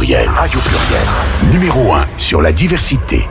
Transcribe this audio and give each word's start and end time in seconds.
Pluriel. 0.00 0.26
Radio 0.30 0.58
Pluriel. 0.60 1.52
Numéro 1.52 1.92
1 1.92 2.06
sur 2.16 2.40
la 2.40 2.52
diversité. 2.52 3.28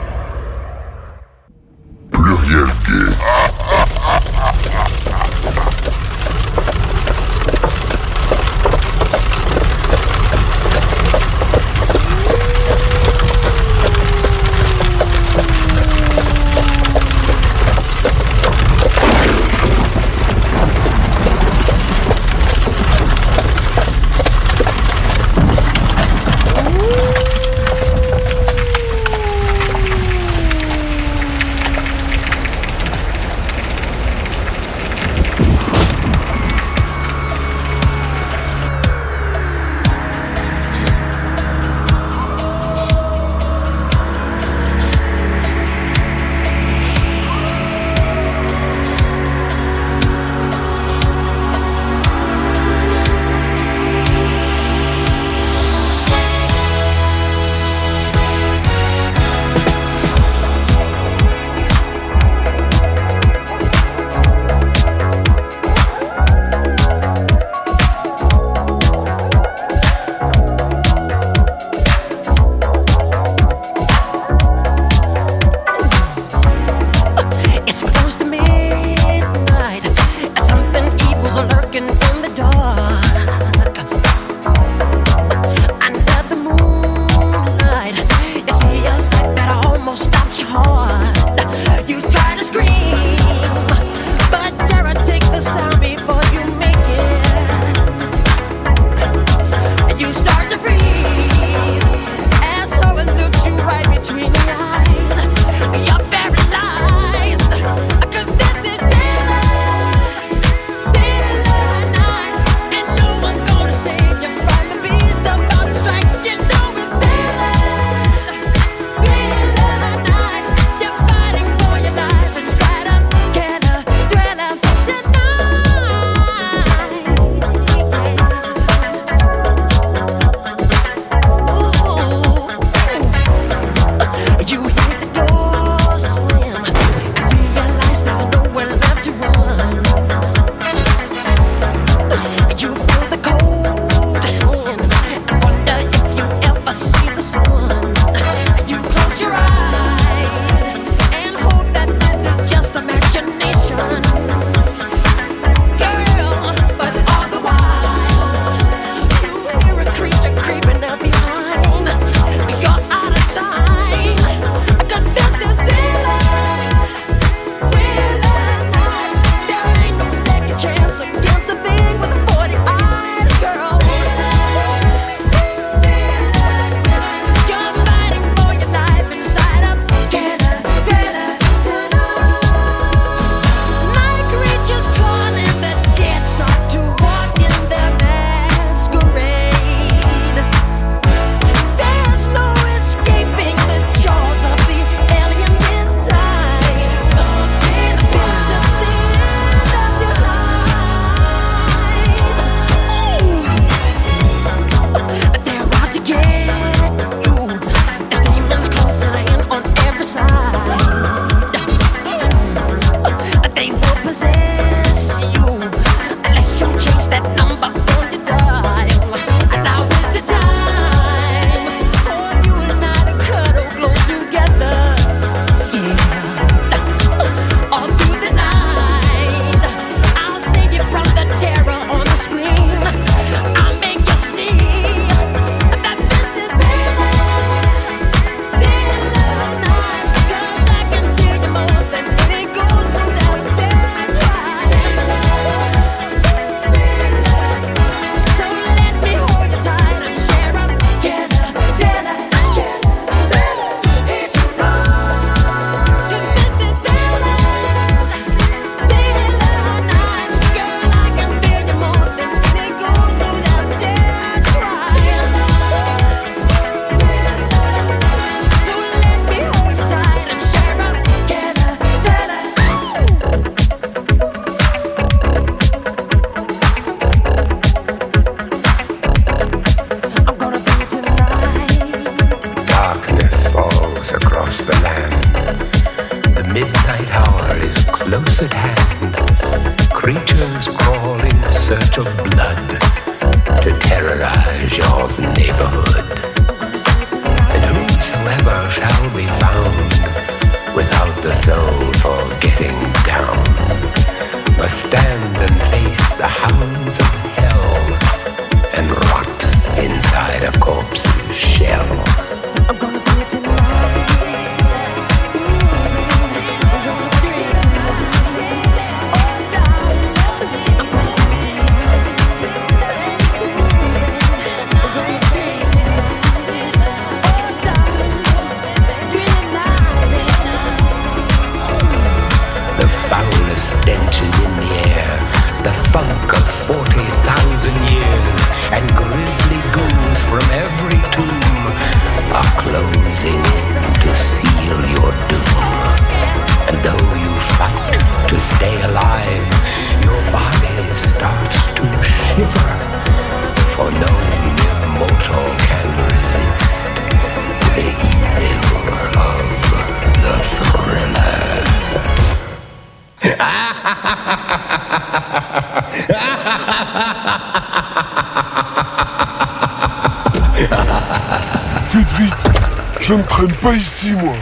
Je 373.10 373.16
ne 373.16 373.22
traîne 373.24 373.52
pas 373.54 373.74
ici, 373.74 374.12
moi. 374.12 374.36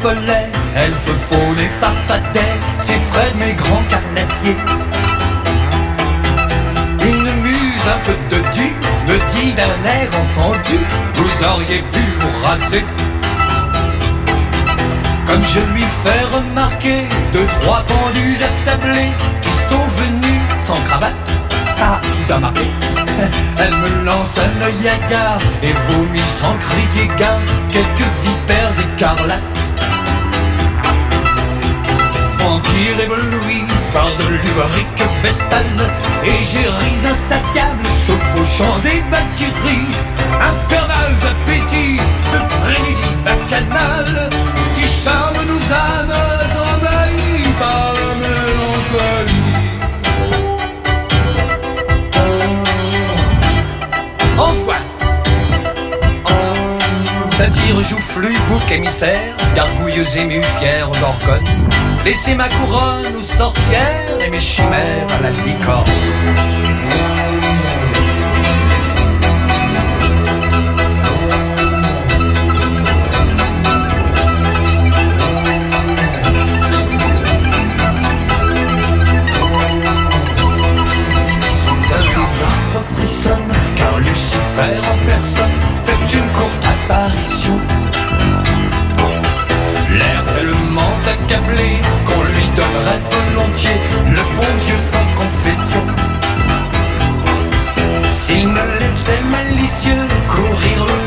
Follet, 0.00 0.48
elfe 0.76 1.12
faune 1.28 1.58
et 1.58 1.72
farfadet, 1.80 2.54
c'est 2.78 3.00
Fred 3.10 3.34
mes 3.38 3.54
grands 3.54 3.86
carnassiers. 3.88 4.56
Une 7.10 7.30
muse 7.42 7.86
un 7.94 8.00
peu 8.06 8.16
de 8.32 8.40
du 8.56 8.68
me 9.08 9.16
dit 9.32 9.52
d'un 9.54 9.78
air 9.96 10.08
entendu, 10.22 10.78
vous 11.14 11.44
auriez 11.44 11.82
pu 11.92 12.02
vous 12.20 12.46
raser. 12.46 12.84
Comme 15.26 15.44
je 15.54 15.60
lui 15.72 15.86
fais 16.02 16.24
remarquer 16.36 17.00
deux, 17.32 17.46
trois 17.60 17.82
pendus 17.84 18.38
attablés 18.50 19.12
qui 19.42 19.52
sont 19.68 19.88
venus 20.02 20.40
sans 20.62 20.80
cravate. 20.88 21.14
Ah, 21.82 22.00
tu 22.02 22.32
as 22.32 22.38
marqué. 22.38 22.68
Elle 23.58 23.76
me 23.76 24.04
lance 24.06 24.36
un 24.38 24.64
œil 24.64 24.88
hagard 24.88 25.40
et 25.62 25.74
vomit 25.88 26.28
sans 26.40 26.56
crier 26.56 27.08
gare 27.18 27.40
quelques 27.70 28.10
vipères 28.24 28.76
écarlates. 28.86 29.59
Vampire 32.80 33.00
ébloui 33.04 33.64
par 33.92 34.08
de 34.16 34.24
l'ubarique 34.24 35.02
vestale 35.22 35.90
Égéries 36.24 37.06
insatiables 37.06 37.88
chevauchant 38.06 38.78
des 38.78 39.02
valkyries. 39.10 39.94
Infernales 40.40 41.20
appétits 41.28 42.00
de 42.32 42.38
frénésie 42.38 43.16
bacchanale 43.22 44.30
Qui 44.76 44.86
charment 45.04 45.44
nos 45.46 45.62
âmes 45.74 46.16
envahies 46.74 47.52
par 47.58 47.92
la 47.92 48.10
mélancolie. 48.22 49.50
Envoie. 54.38 54.82
Satire 57.26 57.82
joufflu, 57.82 58.38
bouc 58.48 58.70
émissaire, 58.72 59.34
gargouilleuse 59.54 60.16
émue, 60.16 60.42
fière 60.58 60.88
d'orgone. 60.88 61.89
Laissez 62.04 62.34
ma 62.34 62.48
couronne 62.48 63.16
aux 63.16 63.22
sorcières 63.22 64.20
et 64.26 64.30
mes 64.30 64.40
chimères 64.40 65.06
à 65.18 65.22
la 65.22 65.30
licorne. 65.30 65.84
Car 83.76 83.98
Lucifer 83.98 84.78
en 84.92 85.06
personne 85.06 85.56
fait 85.84 86.16
une 86.16 86.32
courte 86.32 86.66
apparition. 86.66 87.89
Qu'on 91.38 92.22
lui 92.22 92.46
donnerait 92.56 93.00
volontiers 93.10 93.80
le 94.06 94.22
bon 94.36 94.52
Dieu 94.64 94.76
sans 94.78 95.06
confession. 95.16 95.84
S'il 98.12 98.48
me 98.48 98.64
laissait 98.80 99.22
malicieux 99.30 100.08
courir 100.28 100.86
le 100.86 100.99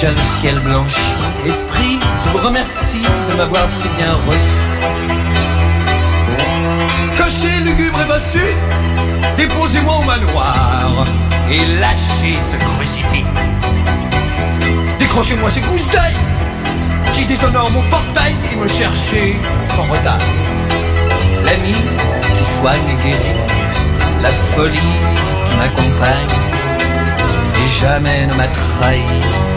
J'aime 0.00 0.14
le 0.14 0.40
ciel 0.40 0.58
blanchi. 0.60 0.98
Esprit, 1.44 1.98
je 2.24 2.30
vous 2.30 2.46
remercie 2.46 3.02
de 3.02 3.36
m'avoir 3.36 3.68
si 3.68 3.86
bien 3.98 4.14
reçu. 4.26 4.60
Cochez 7.18 7.60
lugubre 7.62 8.00
et 8.00 8.06
bossu, 8.06 8.46
déposez-moi 9.36 9.98
au 9.98 10.02
manoir 10.02 11.04
et 11.50 11.66
lâchez 11.80 12.38
ce 12.40 12.56
crucifix. 12.56 13.26
Décrochez-moi 14.98 15.50
ces 15.50 15.60
couches 15.60 15.90
d'ail 15.90 16.14
qui 17.12 17.26
déshonorent 17.26 17.70
mon 17.70 17.82
portail 17.90 18.34
et 18.50 18.56
me 18.56 18.68
cherchez 18.68 19.36
en 19.78 19.82
retard. 19.82 20.18
L'ami 21.44 21.74
qui 22.38 22.44
soigne 22.58 22.88
et 22.88 23.02
guérit, 23.04 23.44
la 24.22 24.30
folie 24.30 24.78
qui 25.50 25.56
m'accompagne 25.58 26.36
et 27.62 27.80
jamais 27.82 28.26
ne 28.28 28.34
m'a 28.34 28.46
trahi. 28.46 29.49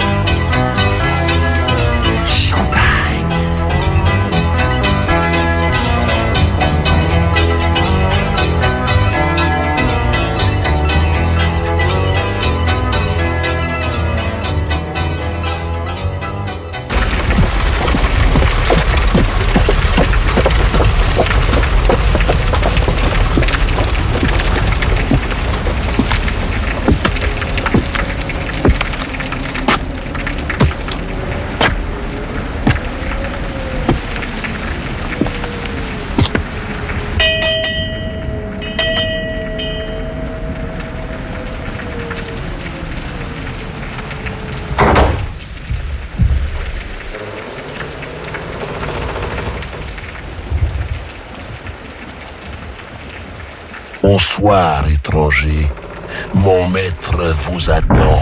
mon 56.63 56.69
maître 56.69 57.17
vous 57.45 57.71
attend. 57.71 58.21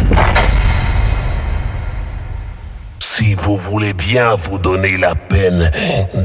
Si 3.00 3.34
vous 3.36 3.58
voulez 3.58 3.94
bien 3.94 4.36
vous 4.36 4.58
donner 4.58 4.98
la 4.98 5.14
peine 5.16 5.70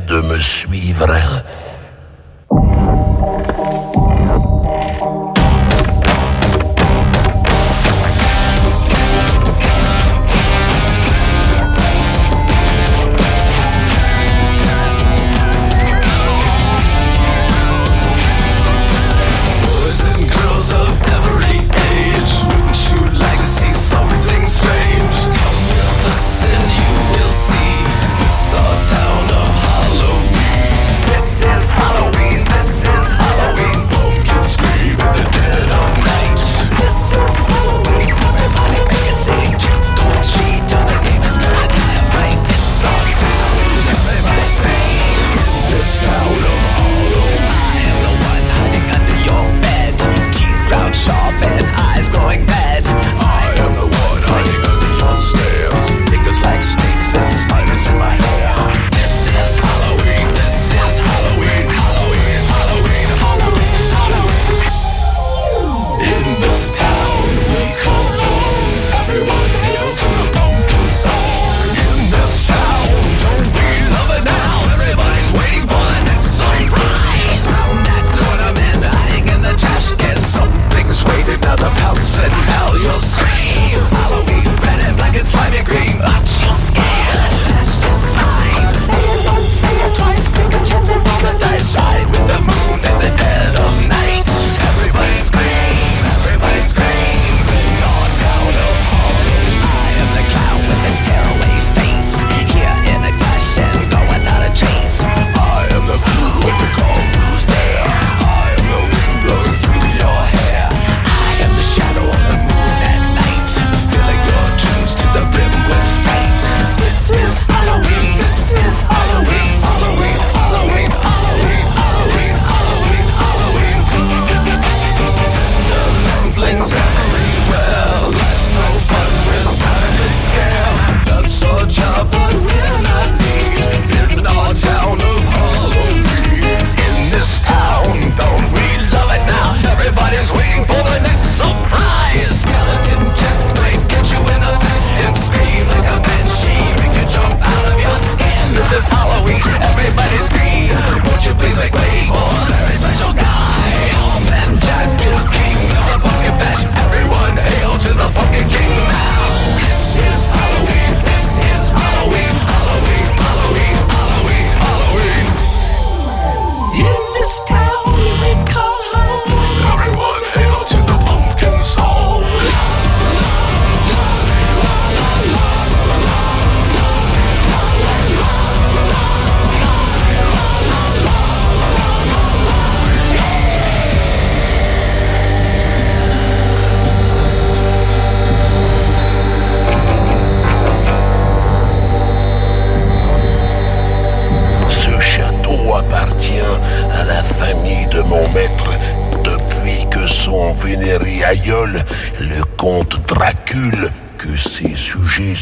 de 0.08 0.20
me 0.22 0.38
suivre, 0.38 1.06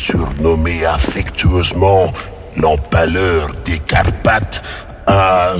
sujets 0.04 0.18
surnommés 0.18 0.84
affectueusement 0.84 2.12
l'empaleur 2.56 3.48
des 3.64 3.78
Carpates 3.78 4.62
a, 5.06 5.52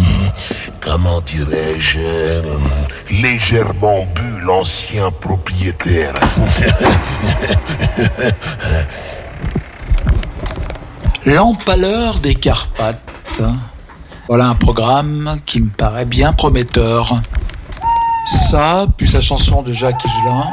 comment 0.81 1.21
dirais-je, 1.21 1.99
euh, 2.01 2.43
légèrement 3.11 4.07
bu 4.15 4.41
l'ancien 4.43 5.11
propriétaire. 5.11 6.15
L'empaleur 11.27 12.19
des 12.21 12.35
Carpates. 12.35 13.43
Voilà 14.29 14.47
un 14.47 14.55
programme 14.55 15.41
qui 15.45 15.61
me 15.61 15.69
paraît 15.69 16.07
bien 16.07 16.33
prometteur. 16.33 17.21
Ça, 18.51 18.87
puis 18.97 19.07
sa 19.09 19.21
chanson 19.21 19.61
de 19.63 19.73
Jacques 19.73 20.03
Higelin, 20.05 20.47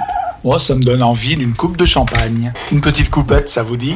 moi, 0.44 0.60
ça 0.60 0.76
me 0.76 0.82
donne 0.82 1.04
envie 1.04 1.36
d'une 1.36 1.54
coupe 1.54 1.78
de 1.78 1.86
champagne. 1.86 2.52
Une 2.72 2.82
petite 2.82 3.10
coupette, 3.10 3.50
ça 3.50 3.64
vous 3.64 3.78
dit? 3.78 3.96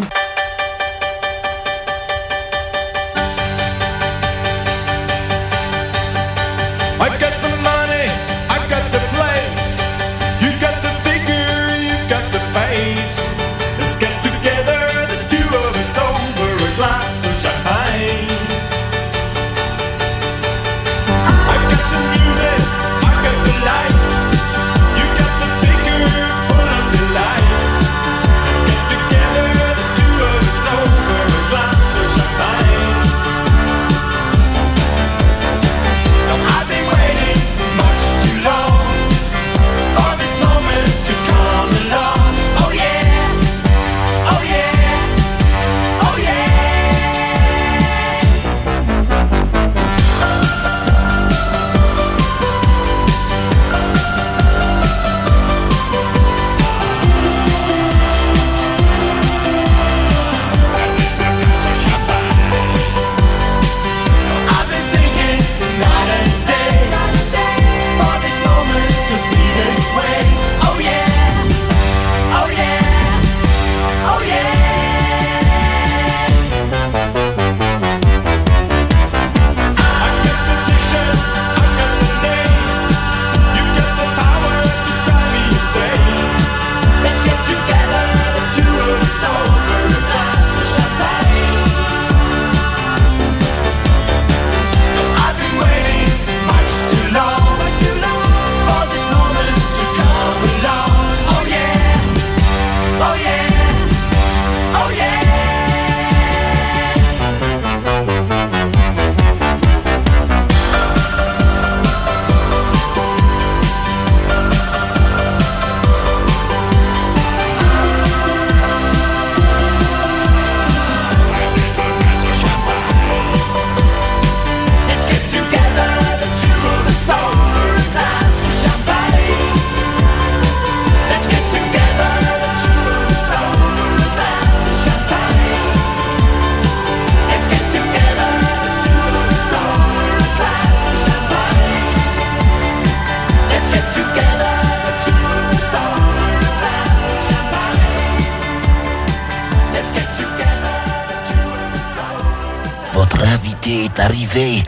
Over. 153.25 153.31
Votre 153.31 153.33
invité 153.33 153.85
est 153.85 153.99
arrivé. 153.99 154.63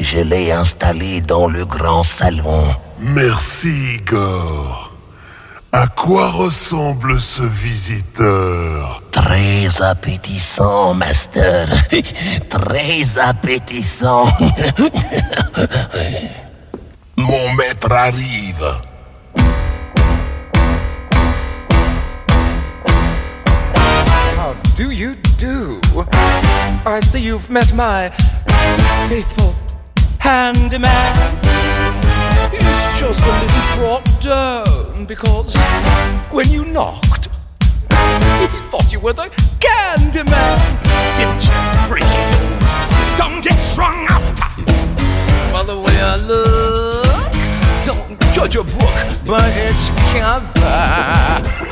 Je 0.00 0.20
l'ai 0.20 0.52
installé 0.52 1.20
dans 1.20 1.46
le 1.48 1.64
grand 1.64 2.02
salon. 2.02 2.74
Merci, 2.98 3.96
Igor. 3.96 4.92
À 5.72 5.86
quoi 5.86 6.30
ressemble 6.30 7.20
ce 7.20 7.42
visiteur? 7.42 9.02
Très 9.10 9.82
appétissant, 9.82 10.94
Master. 10.94 11.68
Très 12.50 13.18
appétissant. 13.18 14.26
Mon 17.16 17.54
maître 17.54 17.92
arrive. 17.92 18.66
How 24.36 24.54
do 24.76 24.90
you 24.90 25.14
do? 25.42 25.80
I 26.86 27.00
see 27.02 27.18
you've 27.18 27.50
met 27.50 27.74
my 27.74 28.10
faithful 29.08 29.52
handyman. 30.20 31.34
He's 32.52 33.00
just 33.00 33.20
a 33.20 33.32
little 33.42 33.76
brought 33.76 34.08
down 34.20 35.04
because 35.06 35.56
when 36.30 36.48
you 36.48 36.64
knocked, 36.64 37.26
he 38.38 38.46
thought 38.70 38.92
you 38.92 39.00
were 39.00 39.14
the 39.14 39.30
Candyman. 39.58 40.58
Didn't 41.18 41.42
you, 41.48 41.58
freak? 41.88 42.12
Don't 43.18 43.42
get 43.42 43.58
strung 43.58 44.06
out 44.06 44.22
by 45.52 45.64
the 45.64 45.76
way 45.76 45.96
I 46.00 46.14
look. 46.30 47.32
Don't 47.82 48.20
judge 48.32 48.54
a 48.54 48.62
book 48.62 49.26
by 49.26 49.48
its 49.66 49.90
cover. 50.12 50.78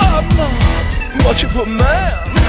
I'm 0.09 0.29
not 0.37 1.23
much 1.23 1.45
of 1.45 1.57
a 1.57 1.67
man 1.67 2.40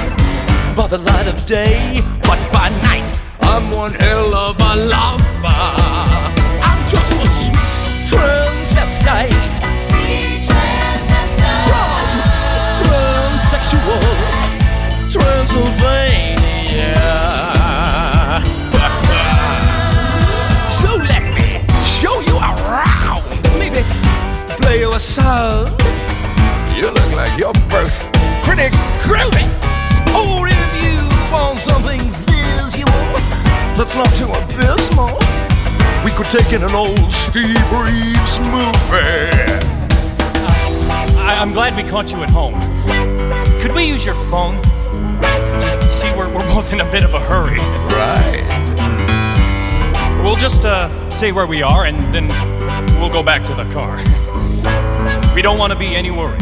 by 0.76 0.86
the 0.86 0.98
light 0.98 1.26
of 1.26 1.44
day, 1.46 1.94
but 2.22 2.38
by 2.52 2.68
night 2.82 3.10
I'm 3.42 3.70
one 3.70 3.92
hell 3.94 4.34
of 4.34 4.56
a 4.60 4.76
lover. 4.76 5.22
I'm 6.62 6.88
just 6.88 7.12
a 7.12 7.26
sweet 7.42 8.08
transvestite 8.08 9.32
from 11.68 11.98
transsexual 12.80 14.00
Transylvania. 15.10 16.94
so 20.80 20.96
let 20.96 21.24
me 21.34 21.60
show 22.00 22.20
you 22.20 22.36
around. 22.38 23.22
Maybe 23.58 23.82
play 24.62 24.80
you 24.80 24.92
a 24.92 24.98
song. 24.98 25.66
You 26.74 26.90
look 26.90 27.12
like 27.12 27.38
you're 27.38 27.52
both 27.68 28.12
pretty 28.42 28.70
groovy. 29.04 29.46
Or 30.14 30.51
want 31.32 31.58
something 31.58 32.00
visual 32.28 32.92
that's 33.74 33.96
not 33.96 34.08
too 34.16 34.28
abysmal, 34.28 35.16
we 36.04 36.10
could 36.10 36.26
take 36.26 36.52
in 36.52 36.62
an 36.62 36.74
old 36.74 37.10
Steve 37.10 37.56
Reeves 37.72 38.38
movie. 38.52 39.30
I, 41.24 41.38
I'm 41.40 41.52
glad 41.52 41.74
we 41.74 41.88
caught 41.88 42.12
you 42.12 42.22
at 42.22 42.30
home. 42.30 42.54
Could 43.62 43.74
we 43.74 43.84
use 43.84 44.04
your 44.04 44.14
phone? 44.30 44.62
See, 45.92 46.10
we're, 46.12 46.28
we're 46.34 46.46
both 46.52 46.72
in 46.72 46.80
a 46.80 46.90
bit 46.90 47.02
of 47.02 47.14
a 47.14 47.20
hurry. 47.20 47.56
Right. 47.96 48.44
We'll 50.22 50.36
just 50.36 50.64
uh, 50.64 50.90
say 51.10 51.32
where 51.32 51.46
we 51.46 51.62
are 51.62 51.86
and 51.86 52.12
then 52.12 52.28
we'll 53.00 53.12
go 53.12 53.22
back 53.22 53.42
to 53.44 53.54
the 53.54 53.64
car. 53.72 53.96
We 55.34 55.40
don't 55.40 55.58
want 55.58 55.72
to 55.72 55.78
be 55.78 55.96
any 55.96 56.10
worry. 56.10 56.38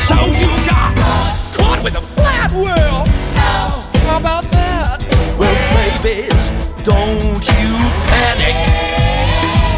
So 0.00 0.14
you 0.26 0.48
got 0.66 1.37
Caught 1.78 1.84
with 1.84 1.94
a 1.94 2.00
flat 2.00 2.52
world. 2.52 3.08
How 3.38 4.18
about 4.18 4.42
that? 4.50 4.98
Well, 5.38 5.54
babies, 6.02 6.50
don't 6.82 7.44
you 7.54 7.70
panic. 8.10 8.56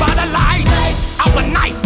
By 0.01 0.15
the 0.15 0.33
light 0.33 0.65
of 1.27 1.35
the 1.35 1.47
night, 1.53 1.77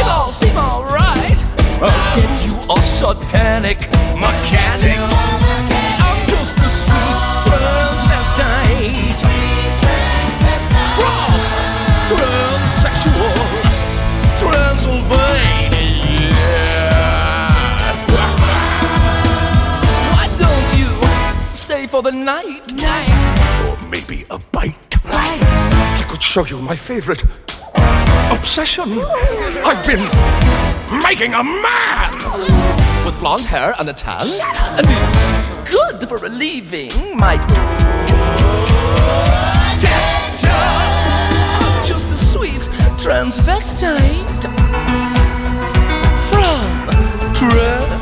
it 0.00 0.06
all 0.08 0.32
seem 0.32 0.56
alright. 0.56 1.44
I'll 1.80 2.16
get 2.16 2.44
you 2.44 2.54
a 2.74 2.82
satanic 2.82 3.78
mechanic. 4.18 5.41
For 21.92 22.00
the 22.00 22.10
night? 22.10 22.72
Night. 22.72 23.68
Or 23.68 23.76
maybe 23.88 24.24
a 24.30 24.38
bite. 24.50 24.96
I 25.04 26.06
could 26.08 26.22
show 26.22 26.42
you 26.46 26.56
my 26.56 26.74
favorite 26.74 27.22
obsession. 28.32 28.98
I've 28.98 29.86
been 29.86 30.00
making 31.02 31.34
a 31.34 31.44
man 31.44 32.14
with 33.04 33.18
blonde 33.18 33.44
hair 33.44 33.74
and 33.78 33.86
a 33.90 33.92
tan, 33.92 34.26
and 34.78 34.86
it's 34.88 35.70
good 35.70 36.08
for 36.08 36.16
relieving 36.16 36.92
my 37.14 37.36
tension. 39.76 40.48
I'm 41.60 41.84
just 41.84 42.08
a 42.10 42.16
sweet 42.16 42.62
transvestite 43.04 44.44
from 46.30 48.01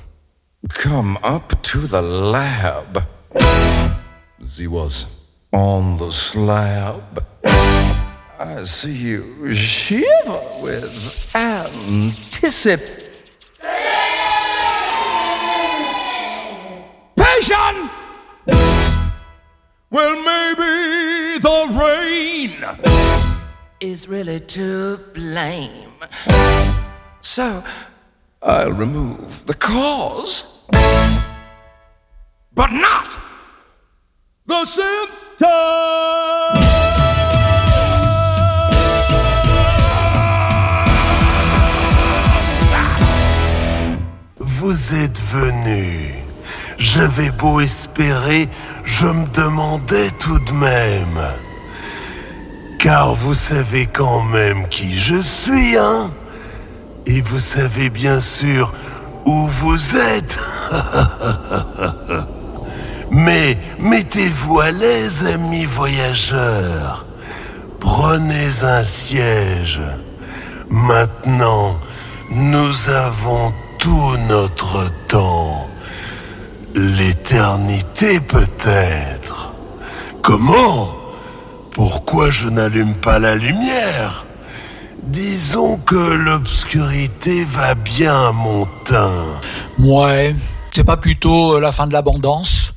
come 0.69 1.17
up 1.23 1.61
to 1.63 1.87
the 1.87 2.01
lab. 2.01 3.03
He 4.55 4.67
was 4.67 5.05
on 5.51 5.97
the 5.97 6.11
slab. 6.11 7.25
I 7.43 8.63
see 8.63 8.93
you 8.93 9.53
shiver 9.53 10.41
with 10.61 11.35
anticipation. 11.35 13.01
Well, 19.89 20.15
maybe 20.15 21.39
the 21.39 21.59
rain 21.79 22.51
is 23.79 24.07
really 24.07 24.39
to 24.39 24.97
blame. 25.13 25.91
So, 27.21 27.63
I'll 28.43 28.71
remove 28.71 29.45
the 29.45 29.53
cause, 29.53 30.65
but 32.55 32.71
not 32.71 33.15
the 34.47 34.65
symptom. 34.65 35.47
Vous 44.39 44.95
êtes 44.95 45.19
venu. 45.31 46.15
J'avais 46.79 47.29
beau 47.29 47.59
espérer, 47.59 48.49
je 48.83 49.05
me 49.05 49.27
demandais 49.35 50.09
tout 50.17 50.39
de 50.39 50.51
même. 50.51 51.21
Car 52.79 53.13
vous 53.13 53.35
savez 53.35 53.85
quand 53.85 54.23
même 54.23 54.67
qui 54.69 54.97
je 54.97 55.21
suis, 55.21 55.77
hein 55.77 56.11
Et 57.05 57.21
vous 57.21 57.39
savez 57.39 57.89
bien 57.89 58.19
sûr 58.19 58.73
où 59.25 59.47
vous 59.47 59.97
êtes. 59.97 60.39
Mais 63.11 63.57
mettez-vous 63.79 64.59
à 64.59 64.71
l'aise, 64.71 65.25
amis 65.25 65.65
voyageurs. 65.65 67.05
Prenez 67.79 68.63
un 68.63 68.83
siège. 68.83 69.81
Maintenant, 70.69 71.79
nous 72.29 72.89
avons 72.89 73.53
tout 73.79 74.15
notre 74.29 74.89
temps. 75.07 75.67
L'éternité 76.73 78.21
peut-être. 78.21 79.51
Comment? 80.21 80.95
Pourquoi 81.71 82.29
je 82.29 82.47
n'allume 82.47 82.93
pas 82.93 83.19
la 83.19 83.35
lumière? 83.35 84.25
Disons 85.03 85.77
que 85.77 85.95
l'obscurité 85.95 87.43
va 87.43 87.73
bien 87.73 88.27
à 88.27 88.31
mon 88.31 88.67
teint. 88.85 89.25
Ouais, 89.79 90.35
c'est 90.73 90.83
pas 90.83 90.97
plutôt 90.97 91.55
euh, 91.55 91.59
la 91.59 91.71
fin 91.71 91.87
de 91.87 91.93
l'abondance 91.93 92.73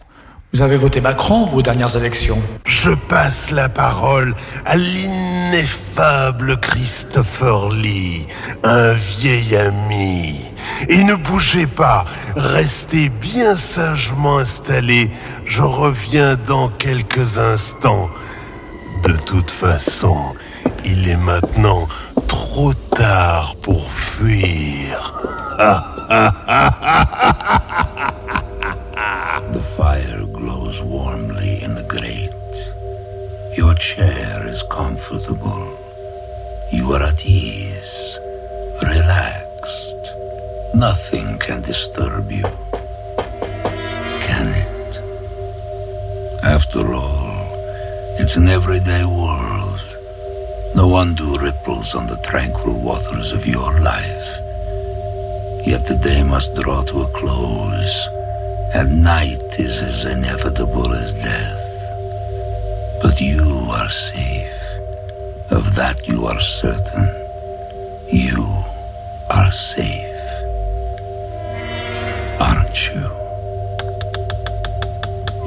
Vous 0.55 0.63
avez 0.63 0.79
voté 0.79 1.03
Macron 1.03 1.45
vos 1.45 1.61
dernières 1.61 1.95
élections. 1.97 2.43
Je 2.65 2.93
passe 2.93 3.51
la 3.51 3.69
parole 3.69 4.35
à 4.65 4.77
l'ineffable 4.79 6.59
Christopher 6.61 7.69
Lee, 7.69 8.27
un 8.63 8.95
vieil 8.95 9.55
ami. 9.57 10.37
Et 10.89 11.05
ne 11.05 11.15
bougez 11.17 11.67
pas, 11.67 12.07
restez 12.37 13.11
bien 13.11 13.55
sagement 13.55 14.39
installés, 14.39 15.11
je 15.45 15.63
reviens 15.63 16.37
dans 16.47 16.69
quelques 16.69 17.39
instants. 17.39 18.09
De 19.03 19.13
toute 19.13 19.51
façon, 19.51 20.17
il 20.87 21.09
est 21.09 21.17
maintenant 21.17 21.87
trop 22.55 22.75
tard 22.90 23.57
pour 23.62 23.83
fuir. 23.83 24.99
The 29.55 29.64
fire 29.77 30.25
glows 30.38 30.81
warmly 30.83 31.62
in 31.64 31.75
the 31.75 31.87
grate. 31.95 32.57
Your 33.57 33.75
chair 33.75 34.47
is 34.47 34.62
comfortable. 34.71 35.67
You 36.73 36.93
are 36.93 37.03
at 37.03 37.27
ease, 37.27 38.19
relaxed. 38.83 40.05
Nothing 40.75 41.38
can 41.38 41.61
disturb 41.62 42.31
you. 42.31 42.49
Can 44.27 44.49
it? 44.64 44.93
After 46.45 46.95
all, 46.95 47.35
it's 48.21 48.37
an 48.37 48.47
everyday 48.49 49.05
world. 49.05 49.54
No 50.75 50.97
undue 50.97 51.39
ripples 51.39 51.95
on 51.95 52.09
the 52.09 52.17
tranquil 52.17 52.81
waters 52.83 53.33
of 53.33 53.47
your 53.47 53.79
life. 53.81 54.29
Yet 55.65 55.87
the 55.87 55.97
day 56.03 56.25
must 56.25 56.55
draw 56.57 56.83
to 56.83 57.03
a 57.03 57.09
close, 57.13 58.09
and 58.75 59.03
night 59.03 59.59
is 59.59 59.81
as 59.81 60.05
inevitable 60.05 60.93
as 60.93 61.15
death. 61.15 61.63
But 63.03 63.21
you 63.21 63.45
are 63.71 63.89
safe. 63.89 64.51
Of 65.51 65.77
that 65.77 66.09
you 66.09 66.27
are 66.27 66.41
certain. 66.41 67.07
You 68.13 68.45
are 69.31 69.53
safe. 69.53 70.11
Aren't 72.41 72.89
you? 72.89 73.05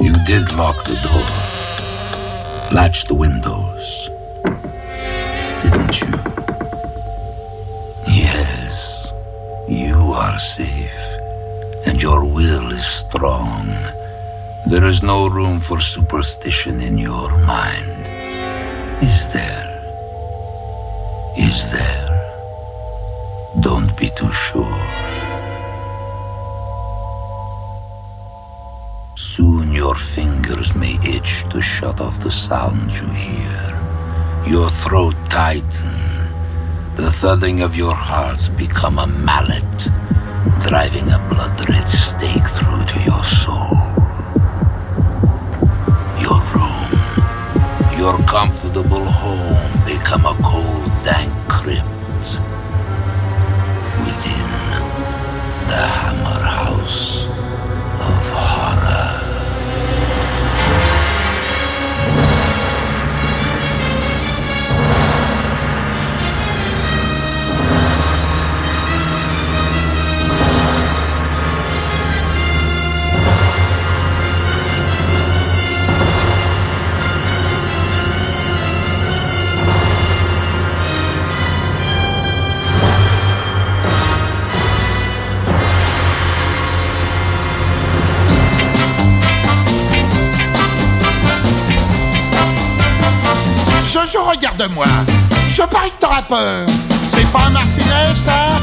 You 0.00 0.14
did 0.24 0.52
lock 0.56 0.82
the 0.84 0.98
door, 1.04 2.72
latch 2.72 3.04
the 3.04 3.14
windows, 3.14 4.07
didn't 5.62 6.00
you? 6.00 6.12
Yes, 8.06 9.06
you 9.68 9.96
are 10.12 10.38
safe, 10.38 11.00
and 11.86 12.00
your 12.00 12.24
will 12.24 12.70
is 12.72 12.86
strong. 12.86 13.66
There 14.66 14.84
is 14.84 15.02
no 15.02 15.28
room 15.28 15.60
for 15.60 15.80
superstition 15.80 16.80
in 16.80 16.98
your 16.98 17.30
mind. 17.38 18.06
Is 19.02 19.28
there? 19.28 19.66
Is 21.38 21.70
there? 21.70 22.06
Don't 23.60 23.96
be 23.96 24.10
too 24.10 24.32
sure. 24.32 24.78
Soon 29.16 29.72
your 29.72 29.94
fingers 29.94 30.74
may 30.74 30.98
itch 31.04 31.44
to 31.50 31.60
shut 31.60 32.00
off 32.00 32.20
the 32.22 32.30
sounds 32.30 33.00
you 33.00 33.08
hear. 33.08 33.77
Your 34.48 34.70
throat 34.70 35.14
tighten. 35.28 36.00
The 36.96 37.12
thudding 37.12 37.60
of 37.60 37.76
your 37.76 37.94
heart 37.94 38.40
become 38.56 38.98
a 38.98 39.06
mallet, 39.06 39.78
driving 40.66 41.06
a 41.10 41.18
blood-red 41.28 41.86
stake 41.86 42.48
through 42.56 42.84
to 42.92 42.98
your 43.04 43.24
soul. 43.24 43.76
Your 46.24 46.40
room, 46.56 48.00
your 48.00 48.16
comfortable 48.26 49.04
home 49.04 49.84
become 49.84 50.24
a 50.24 50.34
cold, 50.42 50.90
dank 51.04 51.30
crib 51.50 51.97
Je 95.48 95.62
parie 95.62 95.90
que 95.92 96.00
t'auras 96.00 96.22
peur. 96.22 96.66
C'est 97.08 97.26
pas 97.30 97.44
un 97.46 97.50
martinet, 97.50 98.12
ça 98.14 98.58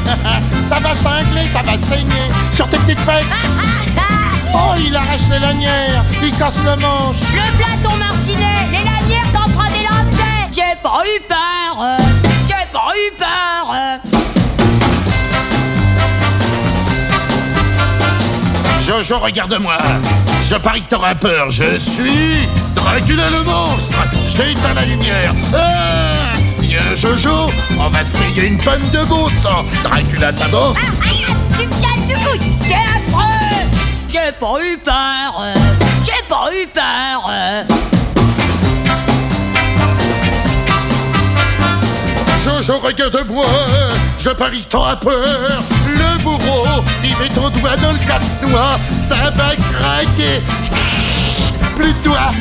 Ça 0.68 0.80
va 0.80 0.94
cingler, 0.94 1.48
ça 1.52 1.62
va 1.62 1.74
saigner 1.88 2.30
sur 2.52 2.68
tes 2.70 2.78
petites 2.78 3.00
fesses. 3.00 3.26
Oh, 4.58 4.74
il 4.80 4.96
arrache 4.96 5.28
les 5.30 5.40
lanières, 5.40 6.04
il 6.24 6.32
casse 6.38 6.60
le 6.60 6.78
manche. 6.82 7.18
Le 7.34 7.58
plat 7.58 7.76
ton 7.84 7.94
martinet, 7.98 8.68
les 8.72 8.78
lanières 8.78 9.30
t'en 9.34 9.50
feras 9.50 9.68
des 9.68 9.84
lacets. 9.84 10.50
J'ai 10.50 10.76
pas 10.82 11.02
eu 11.06 11.20
peur, 11.28 11.82
euh, 11.82 11.98
j'ai 12.48 12.66
pas 12.72 12.92
eu 12.96 13.12
peur. 13.18 13.74
euh. 13.74 13.98
Jojo, 18.80 19.20
regarde-moi. 19.20 19.78
Je 20.42 20.56
parie 20.56 20.84
que 20.84 20.90
t'auras 20.90 21.16
peur. 21.16 21.52
Je 21.52 21.78
suis 21.80 22.48
Dracula 22.86 23.30
le 23.30 23.44
monstre. 23.44 23.98
J'éteins 24.28 24.74
la 24.76 24.86
lumière. 24.86 25.34
Ah 25.54 26.34
Viens, 26.60 26.96
Jojo, 26.96 27.50
on 27.80 27.90
va 27.90 28.04
se 28.04 28.14
payer 28.14 28.48
une 28.48 28.58
tonne 28.58 28.88
de 28.92 29.04
beau 29.06 29.28
sang. 29.30 29.66
Dracula, 29.84 30.32
ça 30.32 30.48
va 30.48 30.74
Ah, 30.78 31.32
tu 31.58 31.68
me 31.68 31.74
chatouilles, 31.74 32.40
t'es 32.68 32.76
affreux. 32.76 33.24
J'ai 34.08 34.32
pas 34.40 34.58
eu 34.64 34.78
peur, 34.78 35.42
euh, 35.42 35.54
j'ai 36.06 36.24
pas 36.30 36.50
eu 36.54 36.68
peur. 36.68 37.30
euh. 37.30 37.64
Jojo, 42.44 42.80
regarde-moi. 42.80 43.46
Je 44.20 44.30
parie 44.30 44.64
que 44.64 44.70
t'auras 44.70 44.96
peur. 44.96 45.64
Le 45.88 46.24
bourreau, 46.24 46.84
il 47.04 47.10
met 47.18 47.30
ton 47.30 47.50
doigt 47.50 47.76
dans 47.78 47.92
le 47.92 47.98
casse-noix. 48.00 48.80
Ça 49.08 49.32
va 49.32 49.56
craquer. 49.56 50.42
Plus 51.76 51.94
de 51.94 52.04
doigts. 52.04 52.32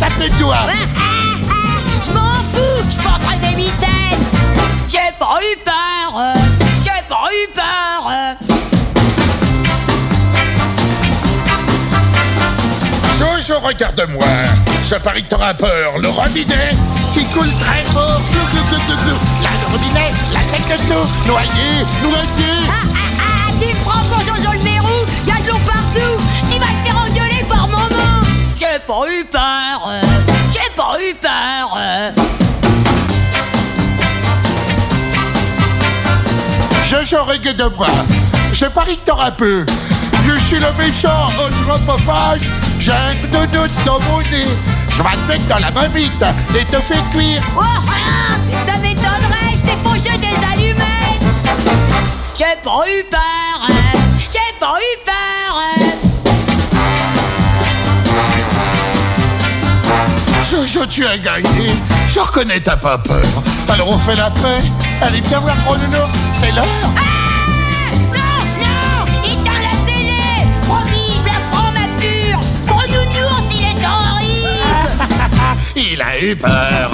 Tape 0.00 0.18
les 0.20 0.30
doigts. 0.30 0.56
Ah, 0.58 0.72
ah, 0.98 2.02
Je 2.04 2.10
m'en 2.12 2.42
fous, 2.44 2.84
je 2.90 2.96
porterai 2.96 3.38
des 3.38 3.56
mitaines. 3.56 4.24
J'ai 4.88 5.12
pas 5.18 5.38
eu 5.42 5.56
peur, 5.64 6.14
euh, 6.16 6.34
j'ai 6.82 7.02
pas 7.08 7.28
eu 7.32 7.52
peur. 7.54 8.10
euh. 8.10 8.34
Jojo, 13.18 13.58
regarde-moi. 13.60 14.26
Je 14.88 14.94
parie 14.96 15.24
que 15.24 15.28
t'auras 15.30 15.54
peur. 15.54 15.98
Le 15.98 16.08
robinet 16.08 16.70
qui 17.14 17.24
coule 17.26 17.50
très 17.58 17.82
fort. 17.92 18.20
Là, 19.42 19.48
le 19.62 19.72
robinet, 19.72 20.12
la 20.32 20.40
tête 20.40 20.68
de 20.68 20.76
seau. 20.84 21.06
Noyé, 21.26 21.84
noyé. 22.02 22.52
Ah, 22.68 22.72
ah, 22.84 22.98
ah, 23.20 23.52
tu 23.58 23.66
me 23.66 23.74
prends 23.84 24.04
pour 24.10 24.20
Jojo 24.20 24.52
le 24.52 24.58
verrou, 24.60 25.06
y 25.26 25.30
a 25.30 25.34
de 25.42 25.48
l'eau 25.48 25.58
partout, 25.66 26.22
tu 26.50 26.58
vas 26.58 26.66
te 26.66 26.86
faire. 26.88 27.05
J'ai 28.76 28.82
pas 28.82 29.10
eu 29.10 29.24
peur, 29.24 29.88
euh, 29.88 30.02
j'ai 30.52 30.70
pas 30.76 30.98
eu 31.00 31.14
peur. 31.14 31.74
euh. 31.78 32.10
Jojo, 36.84 37.24
regarde-moi. 37.24 37.86
Je 38.52 38.66
parie 38.66 38.98
que 38.98 39.04
t'auras 39.06 39.30
peur. 39.30 39.64
Je 40.26 40.36
suis 40.40 40.58
le 40.58 40.70
méchant 40.76 41.08
anthropophage. 41.42 42.50
J'ai 42.78 42.92
un 42.92 43.14
dodos 43.32 43.72
dans 43.86 43.98
mon 44.00 44.18
nez. 44.30 44.44
Je 44.90 45.02
vais 45.02 45.08
te 45.08 45.26
mettre 45.26 45.46
dans 45.46 45.58
la 45.58 45.70
mamite 45.70 46.24
et 46.54 46.64
te 46.66 46.78
faire 46.78 47.10
cuire. 47.14 47.42
Oh, 47.56 47.62
ah, 47.62 48.36
ça 48.66 48.76
m'étonnerait, 48.76 49.54
je 49.54 49.62
t'ai 49.62 49.78
fauché 49.82 50.18
des 50.18 50.36
allumettes. 50.52 50.84
J'ai 52.36 52.56
pas 52.62 52.84
eu 52.90 53.02
peur, 53.10 53.70
euh, 53.70 53.98
j'ai 54.30 54.54
pas 54.60 54.74
eu 54.78 54.98
peur. 55.02 56.05
Euh. 60.66 60.72
Jojo, 60.72 60.86
tu 60.86 61.06
as 61.06 61.18
gagné. 61.18 61.70
Je 62.08 62.20
reconnais, 62.20 62.60
t'as 62.60 62.76
pas 62.76 62.98
peur. 62.98 63.22
Alors 63.68 63.90
on 63.90 63.98
fait 63.98 64.16
la 64.16 64.30
paix. 64.30 64.62
Allez, 65.00 65.20
viens 65.20 65.40
voir 65.40 65.56
Gros 65.64 65.76
Nounours. 65.76 66.14
C'est 66.32 66.52
l'heure. 66.52 66.64
Ah 66.96 67.94
Non, 68.12 68.20
non 68.60 69.06
Éteins 69.24 69.62
la 69.62 69.86
télé 69.86 70.46
Promis, 70.64 71.18
je 71.18 71.24
la 71.24 71.38
prends 71.50 71.72
ma 71.72 71.86
purge 71.98 72.46
Gros 72.66 72.86
nounours, 72.88 73.54
il 73.54 73.64
est 73.64 73.86
horrible 73.86 75.04
Il 75.92 76.02
a 76.02 76.20
eu 76.20 76.36
peur. 76.36 76.90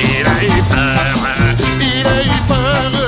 Il 0.00 0.26
a 0.26 0.44
eu 0.44 0.62
peur. 0.62 1.26
Il 1.80 2.06
a 2.06 2.24
eu 2.24 2.40
peur. 2.48 3.07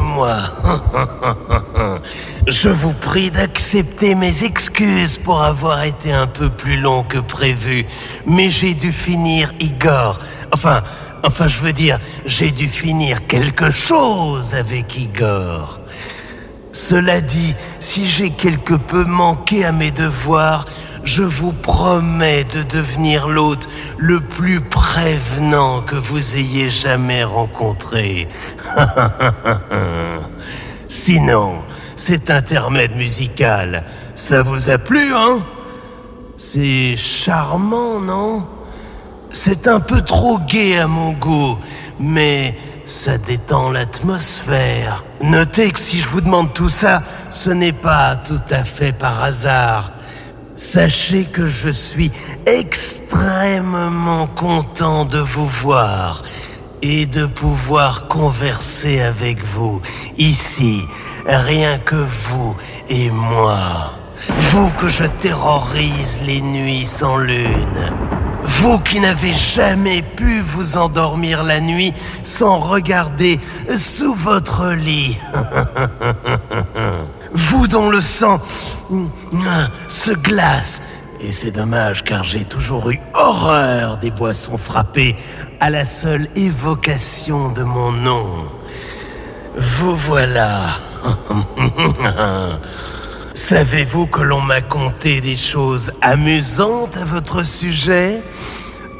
Moi. 0.00 0.38
Je 2.46 2.68
vous 2.68 2.92
prie 2.92 3.30
d'accepter 3.30 4.14
mes 4.14 4.44
excuses 4.44 5.18
pour 5.18 5.42
avoir 5.42 5.82
été 5.84 6.12
un 6.12 6.26
peu 6.26 6.48
plus 6.48 6.80
long 6.80 7.02
que 7.02 7.18
prévu, 7.18 7.84
mais 8.26 8.50
j'ai 8.50 8.74
dû 8.74 8.92
finir 8.92 9.52
Igor. 9.60 10.18
Enfin, 10.52 10.82
enfin, 11.24 11.46
je 11.46 11.60
veux 11.60 11.72
dire, 11.72 11.98
j'ai 12.24 12.50
dû 12.50 12.68
finir 12.68 13.26
quelque 13.26 13.70
chose 13.70 14.54
avec 14.54 14.96
Igor. 14.96 15.80
Cela 16.72 17.20
dit, 17.20 17.54
si 17.80 18.08
j'ai 18.08 18.30
quelque 18.30 18.74
peu 18.74 19.04
manqué 19.04 19.64
à 19.64 19.72
mes 19.72 19.90
devoirs, 19.90 20.64
je 21.08 21.22
vous 21.22 21.52
promets 21.52 22.44
de 22.44 22.62
devenir 22.62 23.28
l'hôte 23.28 23.66
le 23.96 24.20
plus 24.20 24.60
prévenant 24.60 25.80
que 25.80 25.96
vous 25.96 26.36
ayez 26.36 26.68
jamais 26.68 27.24
rencontré. 27.24 28.28
Sinon, 30.88 31.54
cet 31.96 32.30
intermède 32.30 32.94
musical, 32.94 33.84
ça 34.14 34.42
vous 34.42 34.68
a 34.68 34.76
plu, 34.76 35.14
hein? 35.14 35.38
C'est 36.36 36.94
charmant, 36.96 38.00
non? 38.00 38.46
C'est 39.30 39.66
un 39.66 39.80
peu 39.80 40.02
trop 40.02 40.38
gai 40.38 40.78
à 40.78 40.86
mon 40.86 41.12
goût, 41.12 41.56
mais 41.98 42.54
ça 42.84 43.16
détend 43.16 43.70
l'atmosphère. 43.70 45.04
Notez 45.22 45.70
que 45.70 45.80
si 45.80 46.00
je 46.00 46.08
vous 46.10 46.20
demande 46.20 46.52
tout 46.52 46.68
ça, 46.68 47.02
ce 47.30 47.48
n'est 47.48 47.72
pas 47.72 48.16
tout 48.16 48.42
à 48.50 48.62
fait 48.62 48.92
par 48.92 49.22
hasard. 49.22 49.92
Sachez 50.58 51.24
que 51.24 51.46
je 51.46 51.70
suis 51.70 52.10
extrêmement 52.44 54.26
content 54.26 55.04
de 55.04 55.20
vous 55.20 55.46
voir 55.46 56.24
et 56.82 57.06
de 57.06 57.26
pouvoir 57.26 58.08
converser 58.08 59.00
avec 59.00 59.44
vous 59.44 59.80
ici, 60.18 60.80
rien 61.26 61.78
que 61.78 61.94
vous 61.94 62.56
et 62.88 63.08
moi. 63.08 63.92
Vous 64.50 64.68
que 64.70 64.88
je 64.88 65.04
terrorise 65.04 66.18
les 66.26 66.40
nuits 66.40 66.86
sans 66.86 67.18
lune. 67.18 67.92
Vous 68.42 68.80
qui 68.80 68.98
n'avez 68.98 69.32
jamais 69.32 70.02
pu 70.02 70.40
vous 70.40 70.76
endormir 70.76 71.44
la 71.44 71.60
nuit 71.60 71.94
sans 72.24 72.58
regarder 72.58 73.38
sous 73.78 74.12
votre 74.12 74.70
lit. 74.72 75.18
Vous 77.46 77.68
dont 77.68 77.88
le 77.88 78.00
sang 78.00 78.40
se 79.86 80.10
glace. 80.10 80.82
Et 81.20 81.30
c'est 81.30 81.52
dommage 81.52 82.02
car 82.02 82.24
j'ai 82.24 82.44
toujours 82.44 82.90
eu 82.90 83.00
horreur 83.14 83.96
des 83.96 84.10
boissons 84.10 84.58
frappées 84.58 85.14
à 85.60 85.70
la 85.70 85.84
seule 85.84 86.28
évocation 86.34 87.50
de 87.50 87.62
mon 87.62 87.92
nom. 87.92 88.26
Vous 89.56 89.94
voilà. 89.96 90.78
Savez-vous 93.34 94.06
que 94.06 94.20
l'on 94.20 94.40
m'a 94.40 94.60
conté 94.60 95.20
des 95.20 95.36
choses 95.36 95.92
amusantes 96.02 96.96
à 96.96 97.04
votre 97.04 97.44
sujet? 97.44 98.20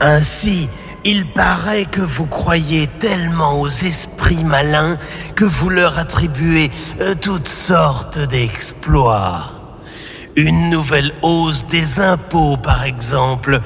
Ainsi, 0.01 0.69
il 1.05 1.33
paraît 1.33 1.85
que 1.85 2.01
vous 2.01 2.27
croyez 2.27 2.87
tellement 2.87 3.61
aux 3.61 3.69
esprits 3.69 4.45
malins 4.45 4.99
que 5.35 5.45
vous 5.45 5.71
leur 5.71 5.99
attribuez 5.99 6.71
euh, 7.01 7.15
toutes 7.21 7.49
sortes 7.49 8.19
d'exploits. 8.19 9.53
Une 10.37 10.71
nouvelle 10.71 11.13
hausse 11.23 11.67
des 11.67 12.01
impôts, 12.01 12.57
par 12.57 12.85
exemple, 12.85 13.61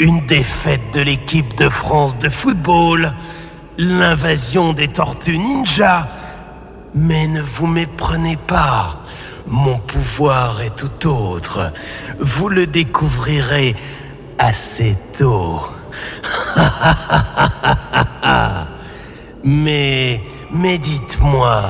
une 0.00 0.24
défaite 0.26 0.94
de 0.94 1.00
l'équipe 1.00 1.56
de 1.56 1.68
France 1.68 2.18
de 2.18 2.28
football, 2.28 3.12
l'invasion 3.78 4.72
des 4.72 4.88
tortues 4.88 5.38
ninja. 5.38 6.08
Mais 6.94 7.26
ne 7.26 7.40
vous 7.40 7.66
méprenez 7.66 8.36
pas. 8.36 8.96
Mon 9.46 9.78
pouvoir 9.78 10.60
est 10.60 10.76
tout 10.76 11.08
autre. 11.08 11.72
Vous 12.18 12.48
le 12.48 12.66
découvrirez 12.66 13.74
assez 14.38 14.96
tôt. 15.18 15.62
mais, 19.44 20.22
mais 20.50 20.78
dites-moi, 20.78 21.62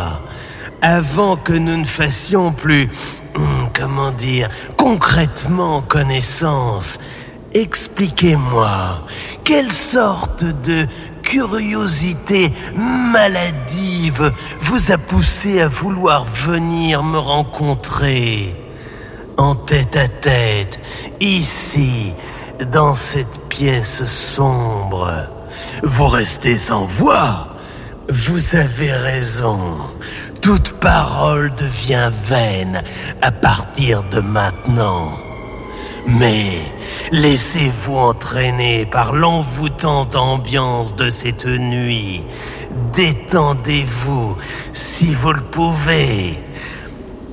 avant 0.82 1.36
que 1.36 1.52
nous 1.52 1.76
ne 1.76 1.84
fassions 1.84 2.52
plus, 2.52 2.88
hum, 3.34 3.68
comment 3.74 4.12
dire, 4.12 4.48
concrètement 4.76 5.82
connaissance, 5.82 6.98
expliquez-moi, 7.52 9.02
quelle 9.44 9.72
sorte 9.72 10.44
de 10.44 10.86
curiosité 11.22 12.52
maladive 12.74 14.32
vous 14.60 14.92
a 14.92 14.98
poussé 14.98 15.60
à 15.60 15.68
vouloir 15.68 16.24
venir 16.24 17.02
me 17.02 17.18
rencontrer? 17.18 18.54
En 19.36 19.54
tête 19.54 19.96
à 19.96 20.08
tête, 20.08 20.80
ici, 21.20 22.12
dans 22.64 22.94
cette 22.94 23.48
pièce 23.48 24.04
sombre. 24.06 25.12
Vous 25.82 26.08
restez 26.08 26.56
sans 26.56 26.84
voix. 26.86 27.48
Vous 28.08 28.56
avez 28.56 28.92
raison. 28.92 29.58
Toute 30.40 30.72
parole 30.80 31.52
devient 31.54 32.10
vaine 32.24 32.82
à 33.22 33.30
partir 33.30 34.02
de 34.04 34.20
maintenant. 34.20 35.12
Mais 36.06 36.58
laissez-vous 37.12 37.96
entraîner 37.96 38.86
par 38.86 39.12
l'envoûtante 39.12 40.16
ambiance 40.16 40.94
de 40.96 41.10
cette 41.10 41.46
nuit. 41.46 42.22
Détendez-vous 42.92 44.36
si 44.72 45.12
vous 45.14 45.32
le 45.32 45.42
pouvez. 45.42 46.38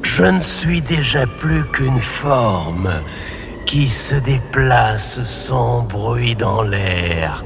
Je 0.02 0.24
ne 0.24 0.40
suis 0.40 0.82
déjà 0.82 1.26
plus 1.26 1.64
qu'une 1.66 2.00
forme 2.00 2.90
qui 3.66 3.88
se 3.88 4.16
déplace 4.16 5.22
sans 5.24 5.82
bruit 5.82 6.36
dans 6.36 6.62
l'air, 6.62 7.44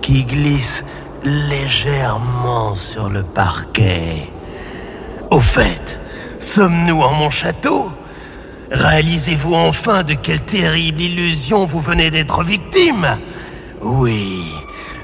qui 0.00 0.24
glisse 0.24 0.84
légèrement 1.24 2.74
sur 2.74 3.08
le 3.08 3.22
parquet. 3.22 4.28
Au 5.30 5.40
fait, 5.40 6.00
sommes-nous 6.38 7.00
en 7.00 7.14
mon 7.14 7.30
château? 7.30 7.90
Réalisez-vous 8.70 9.54
enfin 9.54 10.02
de 10.02 10.14
quelle 10.14 10.42
terrible 10.42 11.00
illusion 11.00 11.64
vous 11.66 11.80
venez 11.80 12.10
d'être 12.10 12.42
victime? 12.42 13.18
Oui, 13.80 14.44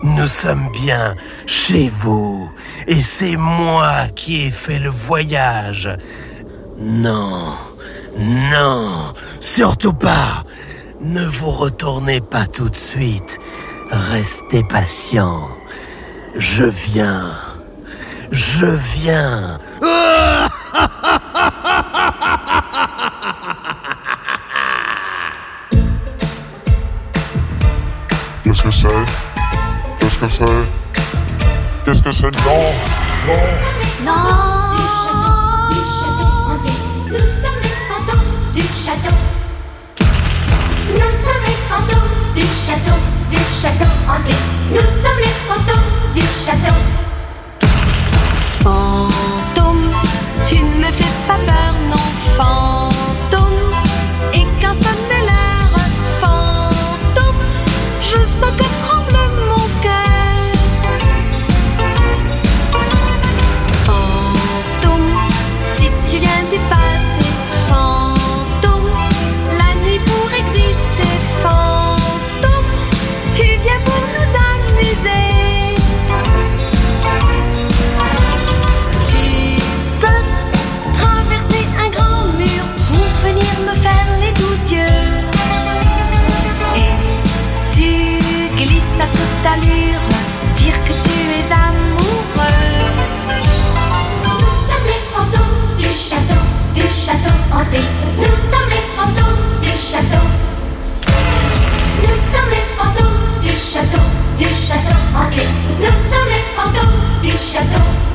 nous 0.03 0.27
sommes 0.27 0.69
bien 0.73 1.15
chez 1.47 1.91
vous, 2.01 2.51
et 2.87 3.03
c'est 3.03 3.37
moi 3.37 4.09
qui 4.15 4.47
ai 4.47 4.51
fait 4.51 4.79
le 4.79 4.91
voyage. 4.91 5.91
Non, 6.81 7.57
non, 8.19 9.15
surtout 9.41 9.93
pas. 9.93 10.45
Ne 11.01 11.25
vous 11.25 11.51
retournez 11.51 12.21
pas 12.21 12.47
tout 12.47 12.69
de 12.69 12.77
suite. 12.77 13.39
Restez 13.91 14.65
patient. 14.65 15.49
Je 16.37 16.65
viens. 16.65 17.31
Je 18.33 18.67
viens. 18.67 19.59
Qu'est-ce 28.45 28.63
que 28.63 28.71
c'est? 28.71 28.89
Qu'est-ce 30.01 30.17
que 30.17 30.29
c'est? 30.29 30.45
Qu'est-ce 31.85 32.03
que 32.03 32.13
c'est? 32.13 32.37
Non 32.45 32.73
Non 33.27 34.13
Non 34.13 34.88
Nous 40.95 41.15
sommes 41.25 41.45
les 41.47 41.59
fantômes 41.69 42.15
du 42.35 42.43
château, 42.43 42.99
du 43.31 43.39
château 43.61 43.91
hanté 44.09 44.35
Nous 44.71 44.89
sommes 45.03 45.21
les 45.21 45.37
fantômes 45.47 45.93
du 46.15 46.23
château 46.45 46.75
Fantôme, 48.63 49.91
tu 50.47 50.57
ne 50.57 50.87
me 50.87 50.91
fais 50.93 51.15
pas 51.27 51.39
peur, 51.47 51.75
non, 51.91 52.37
fantôme. 52.37 52.78
Château 104.69 104.99
hanté 105.17 105.47
Nous 105.81 105.87
sommes 105.87 106.29
les 106.29 106.45
fantômes 106.55 107.23
du 107.23 107.31
château 107.31 108.08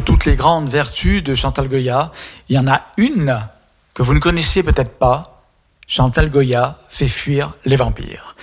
toutes 0.00 0.24
les 0.24 0.36
grandes 0.36 0.68
vertus 0.68 1.22
de 1.22 1.34
Chantal 1.34 1.68
Goya. 1.68 2.12
Il 2.48 2.56
y 2.56 2.58
en 2.58 2.66
a 2.66 2.82
une 2.96 3.38
que 3.94 4.02
vous 4.02 4.14
ne 4.14 4.20
connaissiez 4.20 4.62
peut-être 4.62 4.98
pas. 4.98 5.42
Chantal 5.86 6.30
Goya 6.30 6.78
fait 6.88 7.08
fuir 7.08 7.54
les 7.64 7.76
vampires. 7.76 8.36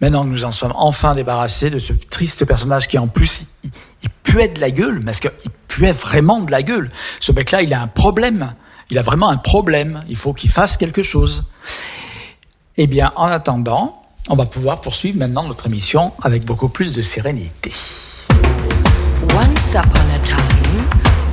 Maintenant 0.00 0.24
que 0.24 0.28
nous 0.28 0.44
en 0.44 0.52
sommes 0.52 0.72
enfin 0.76 1.14
débarrassés 1.14 1.68
de 1.68 1.78
ce 1.78 1.92
triste 1.92 2.44
personnage 2.44 2.88
qui 2.88 2.96
en 2.96 3.06
plus, 3.06 3.44
il, 4.02 4.10
puait 4.22 4.48
de 4.48 4.60
la 4.60 4.70
gueule, 4.70 5.04
parce 5.04 5.20
qu'il 5.20 5.30
puait 5.68 5.92
vraiment 5.92 6.40
de 6.40 6.50
la 6.50 6.62
gueule? 6.62 6.90
Ce 7.18 7.32
mec-là, 7.32 7.62
il 7.62 7.74
a 7.74 7.82
un 7.82 7.88
problème. 7.88 8.54
Il 8.90 8.98
a 8.98 9.02
vraiment 9.02 9.28
un 9.28 9.36
problème. 9.36 10.04
Il 10.08 10.16
faut 10.16 10.32
qu'il 10.32 10.50
fasse 10.50 10.76
quelque 10.76 11.02
chose. 11.02 11.44
Eh 12.76 12.86
bien, 12.86 13.12
en 13.16 13.26
attendant, 13.26 14.02
on 14.28 14.36
va 14.36 14.46
pouvoir 14.46 14.80
poursuivre 14.80 15.18
maintenant 15.18 15.46
notre 15.46 15.66
émission 15.66 16.12
avec 16.22 16.44
beaucoup 16.44 16.68
plus 16.68 16.92
de 16.92 17.02
sérénité. 17.02 17.72
Once 19.34 19.74
upon 19.74 20.09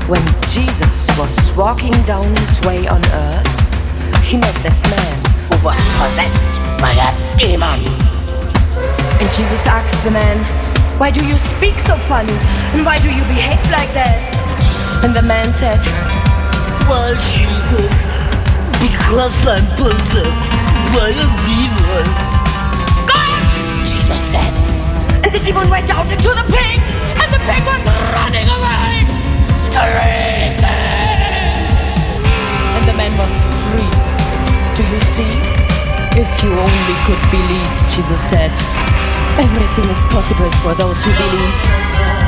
when 0.07 0.23
Jesus 0.47 1.03
was 1.19 1.35
walking 1.57 1.91
down 2.03 2.33
his 2.37 2.61
way 2.61 2.87
on 2.87 3.03
earth, 3.11 4.23
he 4.23 4.37
met 4.37 4.55
this 4.63 4.79
man 4.87 5.15
who 5.51 5.59
was 5.67 5.75
possessed 5.99 6.55
by 6.79 6.95
a 6.95 7.11
demon. 7.35 7.83
And 9.19 9.27
Jesus 9.35 9.67
asked 9.67 10.01
the 10.05 10.11
man, 10.11 10.37
Why 10.97 11.11
do 11.11 11.25
you 11.27 11.35
speak 11.35 11.75
so 11.79 11.97
funny? 12.07 12.31
And 12.71 12.85
why 12.85 12.99
do 12.99 13.11
you 13.11 13.21
behave 13.27 13.59
like 13.67 13.91
that? 13.99 14.15
And 15.03 15.13
the 15.13 15.23
man 15.23 15.51
said, 15.51 15.79
Well, 16.87 17.11
Jesus, 17.27 17.91
because 18.79 19.43
I'm 19.43 19.67
possessed 19.75 20.51
by 20.95 21.11
a 21.11 21.27
demon. 21.43 22.07
God! 23.11 23.43
Jesus 23.83 24.21
said. 24.31 24.53
And 25.19 25.33
the 25.33 25.39
demon 25.43 25.69
went 25.69 25.91
out 25.91 26.09
into 26.09 26.31
the 26.31 26.47
pig, 26.47 26.79
and 27.19 27.27
the 27.27 27.43
pig 27.43 27.63
was 27.67 27.83
running 28.15 28.47
away. 28.47 28.96
And 32.75 32.83
the 32.87 32.93
man 32.93 33.13
was 33.17 33.33
free. 33.69 33.91
Do 34.75 34.83
you 34.83 34.99
see? 35.13 35.33
If 36.17 36.43
you 36.43 36.49
only 36.49 36.95
could 37.05 37.23
believe, 37.29 37.73
Jesus 37.87 38.19
said, 38.29 38.51
everything 39.37 39.89
is 39.89 40.03
possible 40.05 40.51
for 40.63 40.73
those 40.73 40.97
who 41.03 41.11
believe. 41.11 42.26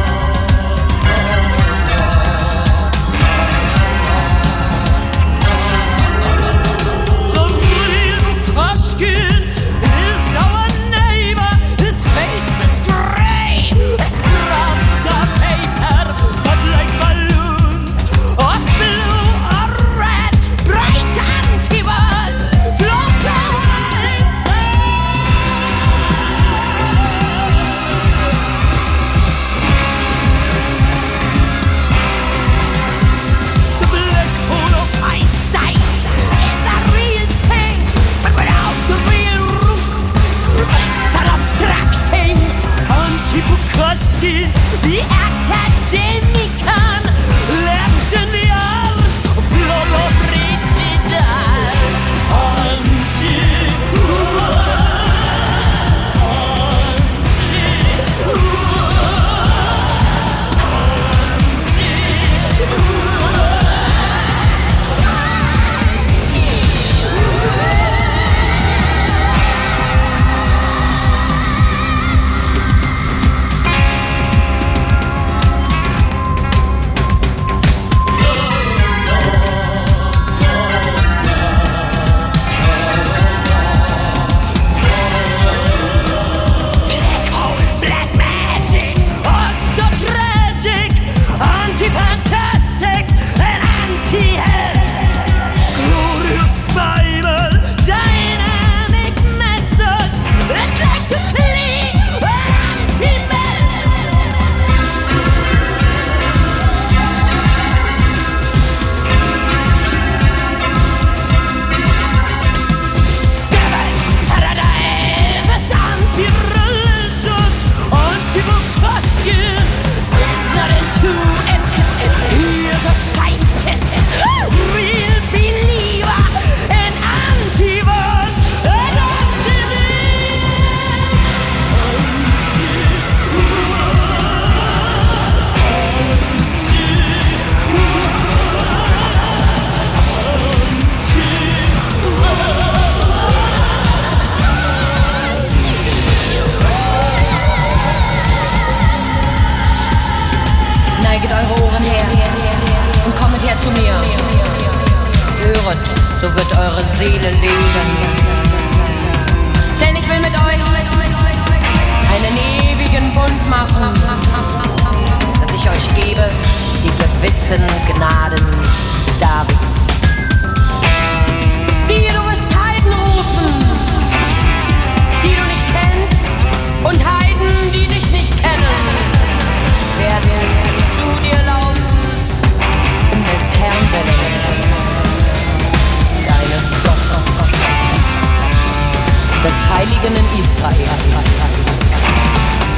Heiligen 189.80 190.12
in 190.14 190.28
Israel, 190.38 190.92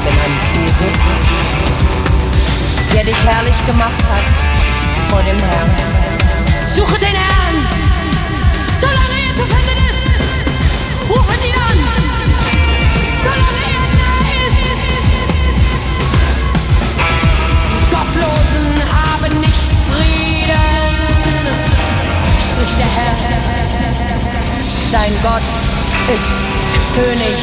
genannt 0.05 0.45
Jesus, 0.53 0.97
der 2.93 3.03
dich 3.03 3.21
herrlich 3.23 3.59
gemacht 3.65 4.03
hat 4.11 4.25
vor 5.09 5.23
dem 5.23 5.39
Herrn. 5.39 5.71
Suche 6.67 6.99
den 6.99 7.15
Herrn, 7.15 7.67
solange 8.77 9.17
er 9.25 9.33
zu 9.35 9.45
finden 9.51 9.79
ist, 9.89 10.05
rufen 11.09 11.41
ihn 11.43 11.55
an, 11.55 11.79
solange 13.23 13.63
er 13.73 13.85
nahe 13.97 14.35
ist. 14.45 14.61
Gottlosen 17.89 18.69
haben 18.93 19.33
nicht 19.39 19.71
Frieden, 19.89 21.49
spricht 22.43 22.77
der 22.77 22.91
Herr. 22.95 23.17
Dein 24.91 25.15
Gott 25.23 25.41
ist 26.13 26.21
König. 26.93 27.37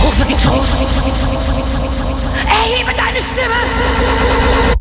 große 0.00 0.28
Virtuos. 0.28 0.68
Erhebe 2.46 2.92
deine 2.94 3.22
Stimme! 3.22 4.73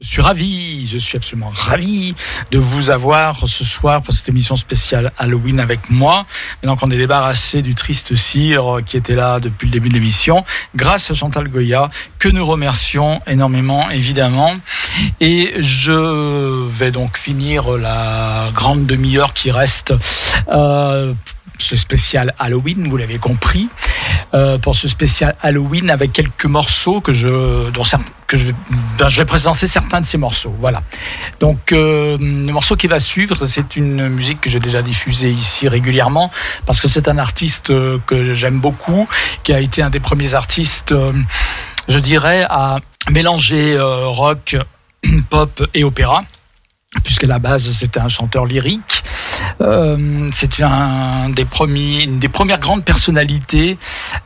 Je 0.00 0.08
suis 0.08 0.20
ravi, 0.20 0.88
je 0.88 0.98
suis 0.98 1.16
absolument 1.16 1.52
ravi 1.54 2.12
de 2.50 2.58
vous 2.58 2.90
avoir 2.90 3.46
ce 3.46 3.62
soir 3.62 4.02
pour 4.02 4.12
cette 4.12 4.28
émission 4.28 4.56
spéciale 4.56 5.12
Halloween 5.16 5.60
avec 5.60 5.90
moi. 5.90 6.26
Maintenant 6.56 6.74
qu'on 6.74 6.90
est 6.90 6.96
débarrassé 6.96 7.62
du 7.62 7.76
triste 7.76 8.16
cire 8.16 8.80
qui 8.84 8.96
était 8.96 9.14
là 9.14 9.38
depuis 9.38 9.66
le 9.66 9.72
début 9.72 9.90
de 9.90 9.94
l'émission, 9.94 10.44
grâce 10.74 11.08
à 11.08 11.14
Chantal 11.14 11.48
Goya, 11.48 11.88
que 12.18 12.28
nous 12.28 12.44
remercions 12.44 13.20
énormément 13.28 13.90
évidemment. 13.90 14.56
Et 15.20 15.54
je 15.60 16.66
vais 16.66 16.90
donc 16.90 17.16
finir 17.16 17.76
la 17.76 18.48
grande 18.52 18.86
demi-heure 18.86 19.34
qui 19.34 19.52
reste. 19.52 19.94
Euh, 20.48 21.12
ce 21.60 21.76
spécial 21.76 22.34
Halloween, 22.38 22.88
vous 22.88 22.96
l'avez 22.96 23.18
compris, 23.18 23.68
euh, 24.34 24.58
pour 24.58 24.74
ce 24.74 24.88
spécial 24.88 25.34
Halloween 25.42 25.90
avec 25.90 26.12
quelques 26.12 26.46
morceaux 26.46 27.00
que 27.00 27.12
je, 27.12 27.70
dont 27.70 27.84
certains, 27.84 28.12
que 28.26 28.36
je, 28.36 28.52
ben, 28.98 29.08
je 29.08 29.18
vais 29.18 29.24
présenter 29.24 29.66
certains 29.66 30.00
de 30.00 30.06
ces 30.06 30.18
morceaux. 30.18 30.54
Voilà. 30.60 30.82
Donc 31.40 31.72
euh, 31.72 32.16
le 32.18 32.52
morceau 32.52 32.76
qui 32.76 32.86
va 32.86 33.00
suivre, 33.00 33.46
c'est 33.46 33.76
une 33.76 34.08
musique 34.08 34.40
que 34.40 34.50
j'ai 34.50 34.60
déjà 34.60 34.82
diffusée 34.82 35.30
ici 35.30 35.68
régulièrement 35.68 36.30
parce 36.66 36.80
que 36.80 36.88
c'est 36.88 37.08
un 37.08 37.18
artiste 37.18 37.70
euh, 37.70 37.98
que 38.06 38.34
j'aime 38.34 38.60
beaucoup, 38.60 39.08
qui 39.42 39.52
a 39.52 39.60
été 39.60 39.82
un 39.82 39.90
des 39.90 40.00
premiers 40.00 40.34
artistes, 40.34 40.94
je 41.88 41.98
dirais, 41.98 42.46
à 42.48 42.78
mélanger 43.10 43.78
rock, 43.80 44.56
pop 45.30 45.68
et 45.74 45.84
opéra 45.84 46.22
puisqu'à 47.04 47.26
la 47.26 47.38
base 47.38 47.70
c'était 47.70 48.00
un 48.00 48.08
chanteur 48.08 48.46
lyrique. 48.46 49.02
Euh, 49.60 50.28
c'est 50.32 50.58
une 50.58 51.34
des 51.34 52.28
premières 52.28 52.58
grandes 52.58 52.84
personnalités 52.84 53.78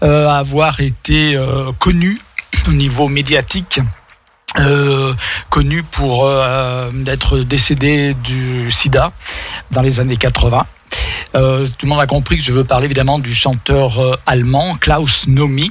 euh, 0.02 0.28
à 0.28 0.38
avoir 0.38 0.80
été 0.80 1.36
euh, 1.36 1.72
connu 1.78 2.20
au 2.68 2.72
niveau 2.72 3.08
médiatique. 3.08 3.80
Euh, 4.56 5.12
connu 5.50 5.82
pour 5.82 6.30
être 6.30 7.38
décédé 7.38 8.14
du 8.14 8.70
sida 8.70 9.10
dans 9.72 9.82
les 9.82 9.98
années 9.98 10.16
80. 10.16 10.64
Euh, 11.34 11.66
tout 11.78 11.86
le 11.86 11.90
monde 11.90 12.00
a 12.00 12.06
compris 12.06 12.36
que 12.38 12.42
je 12.44 12.52
veux 12.52 12.64
parler 12.64 12.84
évidemment 12.86 13.18
du 13.18 13.34
chanteur 13.34 13.98
euh, 13.98 14.16
allemand 14.26 14.76
Klaus 14.80 15.26
Nomi. 15.26 15.70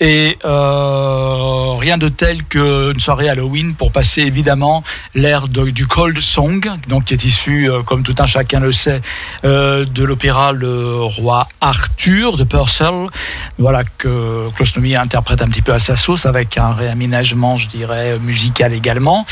Et 0.00 0.38
euh, 0.44 1.74
rien 1.78 1.98
de 1.98 2.08
tel 2.08 2.44
qu'une 2.44 2.98
soirée 3.00 3.28
Halloween 3.28 3.74
pour 3.74 3.92
passer 3.92 4.22
évidemment 4.22 4.82
l'air 5.14 5.48
de- 5.48 5.70
du 5.70 5.86
Cold 5.86 6.20
Song, 6.20 6.68
donc 6.88 7.04
qui 7.04 7.14
est 7.14 7.24
issu, 7.24 7.70
euh, 7.70 7.82
comme 7.82 8.02
tout 8.02 8.14
un 8.18 8.26
chacun 8.26 8.60
le 8.60 8.72
sait, 8.72 9.00
euh, 9.44 9.84
de 9.84 10.04
l'opéra 10.04 10.52
Le 10.52 11.00
Roi 11.02 11.48
Arthur 11.60 12.36
de 12.36 12.44
Purcell. 12.44 13.06
Voilà 13.58 13.82
que 13.84 14.48
Klaus 14.56 14.76
Nomi 14.76 14.94
interprète 14.96 15.42
un 15.42 15.46
petit 15.46 15.62
peu 15.62 15.72
à 15.72 15.78
sa 15.78 15.96
sauce 15.96 16.26
avec 16.26 16.58
un 16.58 16.72
réaménagement, 16.72 17.56
je 17.56 17.68
dirais, 17.68 18.18
musical 18.18 18.72
également. 18.72 19.26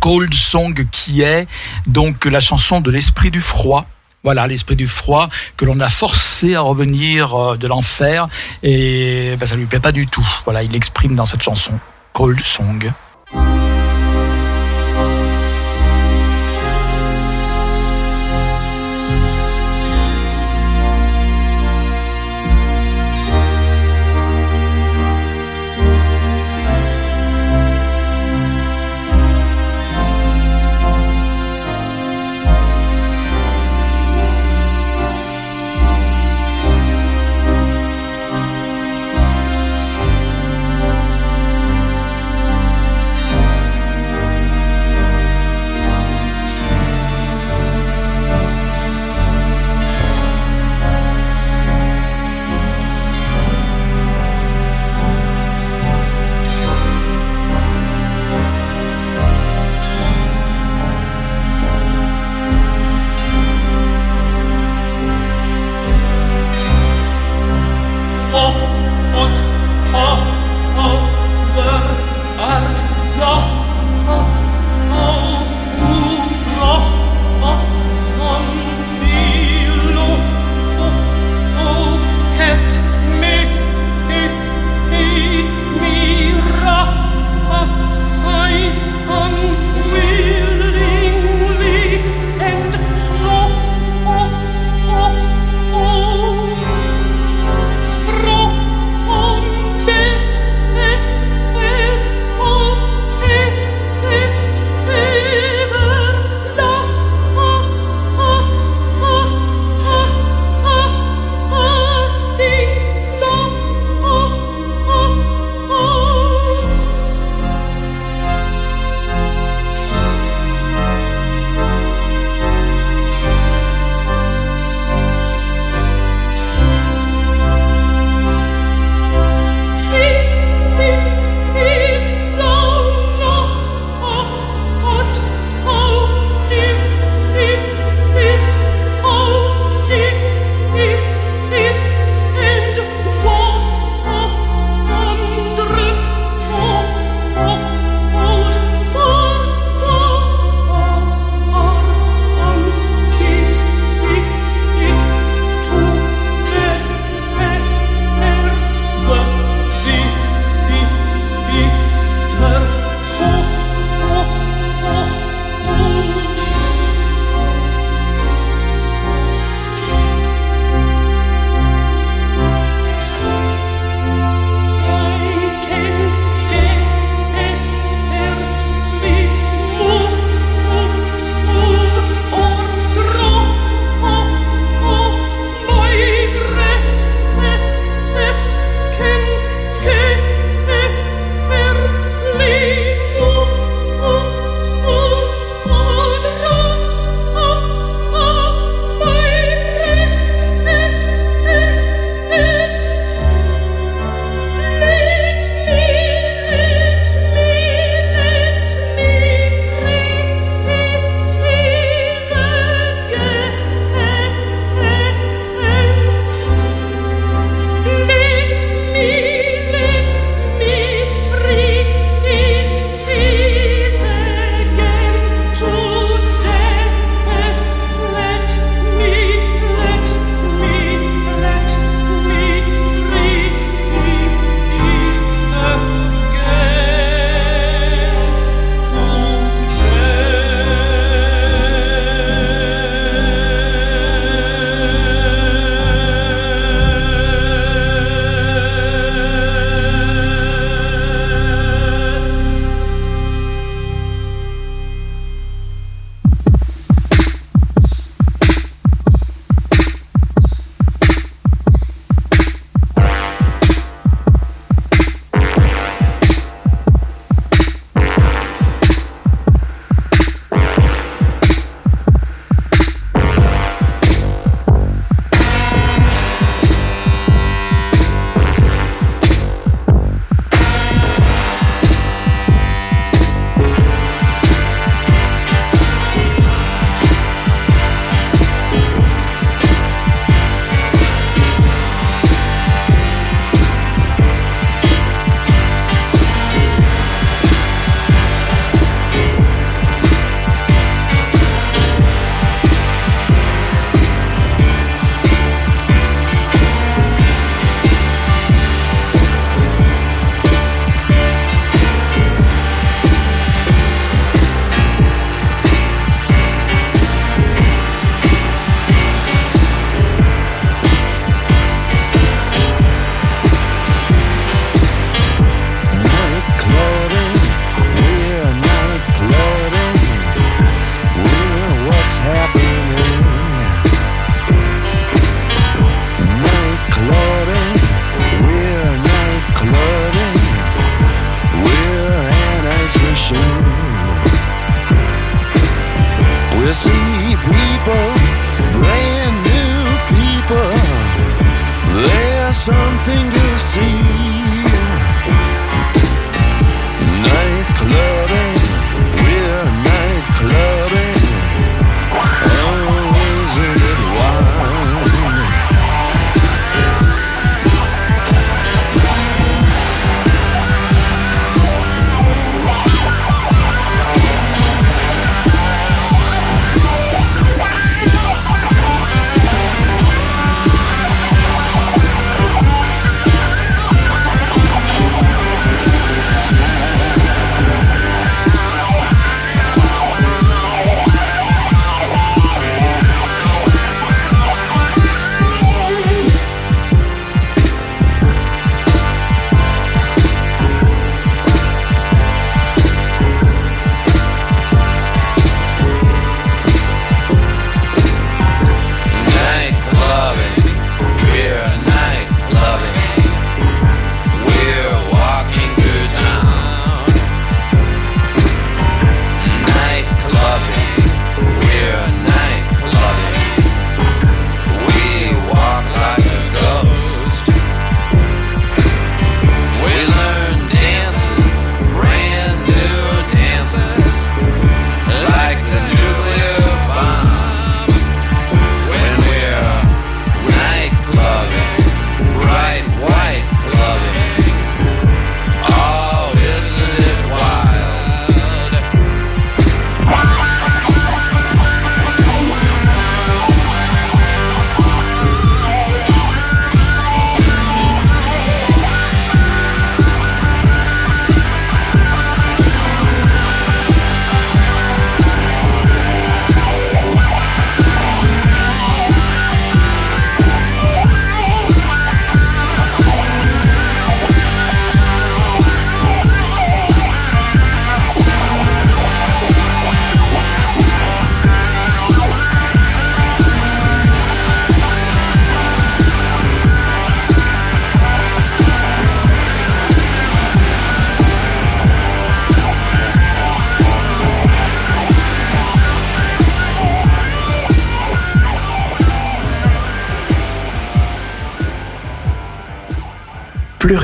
Cold 0.00 0.34
Song 0.34 0.86
qui 0.90 1.22
est 1.22 1.46
donc 1.86 2.24
la 2.26 2.40
chanson 2.40 2.80
de 2.80 2.90
l'esprit 2.90 3.30
du 3.30 3.40
froid. 3.40 3.86
Voilà, 4.24 4.46
l'esprit 4.46 4.76
du 4.76 4.88
froid 4.88 5.28
que 5.56 5.64
l'on 5.64 5.78
a 5.80 5.88
forcé 5.88 6.54
à 6.54 6.60
revenir 6.60 7.34
euh, 7.34 7.56
de 7.56 7.66
l'enfer 7.68 8.28
et 8.62 9.34
ben, 9.38 9.46
ça 9.46 9.56
lui 9.56 9.66
plaît 9.66 9.80
pas 9.80 9.92
du 9.92 10.06
tout. 10.06 10.26
Voilà, 10.44 10.62
il 10.62 10.72
l'exprime 10.72 11.14
dans 11.14 11.26
cette 11.26 11.42
chanson. 11.42 11.78
Cold 12.12 12.40
Song. 12.44 12.92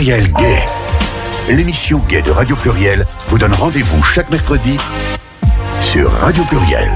Gay. 0.04 0.22
L'émission 1.48 1.98
Gay 2.10 2.20
de 2.20 2.30
Radio 2.30 2.54
Pluriel 2.56 3.06
vous 3.28 3.38
donne 3.38 3.54
rendez-vous 3.54 4.02
chaque 4.02 4.28
mercredi 4.28 4.76
sur 5.80 6.12
Radio 6.12 6.44
Pluriel. 6.44 6.90